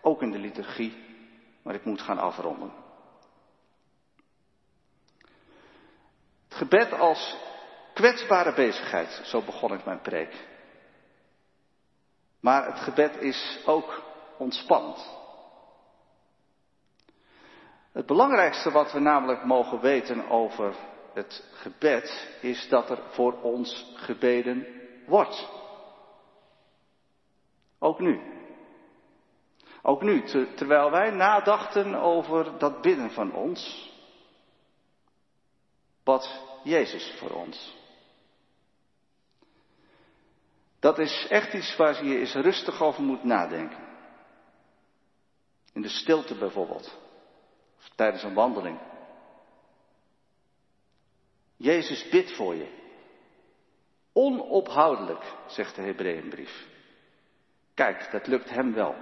ook 0.02 0.22
in 0.22 0.32
de 0.32 0.40
liturgie, 0.40 0.98
maar 1.64 1.76
ik 1.76 1.86
moet 1.86 2.02
gaan 2.02 2.20
afronden. 2.20 2.74
Het 6.48 6.58
gebed 6.58 6.94
als 6.94 7.38
kwetsbare 7.94 8.54
bezigheid, 8.54 9.22
zo 9.24 9.42
begon 9.42 9.74
ik 9.74 9.86
mijn 9.86 10.02
preek. 10.02 10.56
Maar 12.48 12.66
het 12.66 12.80
gebed 12.80 13.22
is 13.22 13.62
ook 13.66 14.04
ontspannend. 14.38 15.18
Het 17.92 18.06
belangrijkste 18.06 18.72
wat 18.72 18.92
we 18.92 19.00
namelijk 19.00 19.44
mogen 19.44 19.80
weten 19.80 20.30
over 20.30 20.76
het 21.14 21.50
gebed 21.54 22.38
is 22.42 22.70
dat 22.70 22.90
er 22.90 23.00
voor 23.10 23.42
ons 23.42 23.94
gebeden 23.96 24.68
wordt. 25.06 25.50
Ook 27.80 28.00
nu. 28.00 28.22
Ook 29.82 30.02
nu, 30.02 30.24
terwijl 30.56 30.92
wij 30.92 31.10
nadachten 31.10 31.96
over 31.96 32.58
dat 32.58 32.82
bidden 32.82 33.12
van 33.12 33.34
ons, 33.34 33.92
bad 36.04 36.42
Jezus 36.64 37.16
voor 37.20 37.32
ons. 37.32 37.77
Dat 40.80 41.00
is 41.00 41.28
echt 41.30 41.54
iets 41.54 41.76
waar 41.76 42.06
je 42.06 42.20
eens 42.20 42.34
rustig 42.34 42.82
over 42.82 43.04
moet 43.04 43.24
nadenken. 43.24 43.86
In 45.74 45.82
de 45.82 45.90
stilte 45.90 46.36
bijvoorbeeld. 46.36 46.98
Of 47.78 47.90
tijdens 47.96 48.24
een 48.24 48.34
wandeling. 48.34 48.80
Jezus 51.56 52.10
bidt 52.10 52.36
voor 52.36 52.56
je. 52.56 52.86
Onophoudelijk, 54.14 55.34
zegt 55.48 55.76
de 55.76 55.82
Hebreeënbrief. 55.82 56.68
Kijk, 57.74 58.12
dat 58.12 58.28
lukt 58.28 58.50
hem 58.50 58.74
wel. 58.74 58.96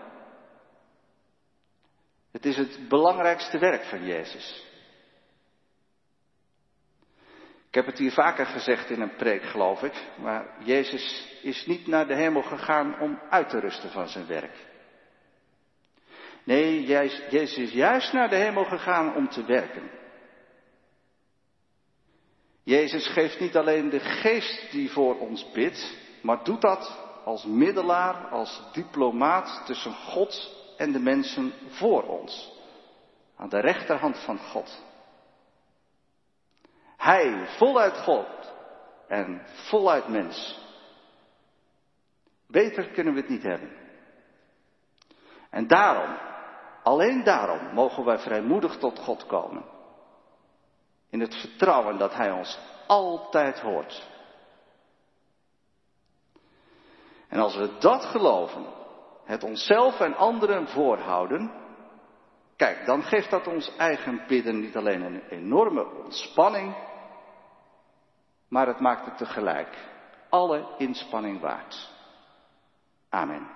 Het 2.32 2.46
is 2.46 2.58
het 2.58 2.90
belangrijkste 2.90 3.58
werk 3.58 3.84
van 3.84 4.06
Jezus. 4.06 4.64
Ik 7.76 7.82
heb 7.82 7.90
het 7.90 8.00
hier 8.00 8.12
vaker 8.12 8.46
gezegd 8.46 8.90
in 8.90 9.02
een 9.02 9.16
preek, 9.16 9.44
geloof 9.44 9.84
ik, 9.84 9.94
maar 10.18 10.46
Jezus 10.64 11.38
is 11.42 11.66
niet 11.66 11.88
naar 11.88 12.08
de 12.08 12.16
hemel 12.16 12.42
gegaan 12.42 13.00
om 13.00 13.20
uit 13.30 13.50
te 13.50 13.60
rusten 13.60 13.92
van 13.92 14.08
zijn 14.08 14.28
werk. 14.28 14.66
Nee, 16.44 16.86
Jezus 16.86 17.58
is 17.58 17.72
juist 17.72 18.14
naar 18.14 18.30
de 18.30 18.36
hemel 18.36 18.64
gegaan 18.64 19.16
om 19.16 19.30
te 19.30 19.46
werken. 19.46 19.92
Jezus 22.64 23.08
geeft 23.08 23.40
niet 23.40 23.56
alleen 23.56 23.90
de 23.90 24.00
geest 24.00 24.72
die 24.72 24.92
voor 24.92 25.20
ons 25.20 25.52
bidt, 25.52 25.98
maar 26.22 26.44
doet 26.44 26.62
dat 26.62 27.00
als 27.26 27.46
middelaar, 27.46 28.28
als 28.28 28.62
diplomaat 28.74 29.62
tussen 29.66 29.94
God 29.94 30.52
en 30.78 30.92
de 30.92 31.00
mensen 31.00 31.54
voor 31.70 32.04
ons. 32.04 32.52
Aan 33.38 33.50
de 33.50 33.60
rechterhand 33.60 34.20
van 34.20 34.38
God. 34.38 34.84
Hij 37.06 37.48
voluit 37.58 37.98
God 37.98 38.54
en 39.08 39.42
voluit 39.46 40.08
mens. 40.08 40.60
Beter 42.48 42.90
kunnen 42.90 43.14
we 43.14 43.20
het 43.20 43.30
niet 43.30 43.44
hebben. 43.44 43.70
En 45.50 45.68
daarom, 45.68 46.18
alleen 46.84 47.24
daarom, 47.24 47.74
mogen 47.74 48.06
wij 48.06 48.18
vrijmoedig 48.18 48.78
tot 48.78 49.00
God 49.00 49.26
komen. 49.26 49.66
In 51.10 51.20
het 51.20 51.36
vertrouwen 51.36 51.98
dat 51.98 52.14
Hij 52.14 52.32
ons 52.32 52.60
altijd 52.88 53.60
hoort. 53.60 54.10
En 57.28 57.40
als 57.40 57.56
we 57.56 57.78
dat 57.80 58.06
geloven, 58.06 58.66
het 59.24 59.44
onszelf 59.44 60.00
en 60.00 60.16
anderen 60.16 60.68
voorhouden, 60.68 61.52
kijk, 62.56 62.86
dan 62.86 63.04
geeft 63.04 63.30
dat 63.30 63.48
ons 63.48 63.76
eigen 63.76 64.24
bidden 64.28 64.60
niet 64.60 64.76
alleen 64.76 65.02
een 65.02 65.24
enorme 65.30 65.86
ontspanning, 66.04 66.94
maar 68.56 68.68
het 68.68 68.80
maakt 68.80 69.06
het 69.06 69.18
tegelijk 69.18 69.78
alle 70.30 70.66
inspanning 70.78 71.40
waard. 71.40 71.90
Amen. 73.10 73.55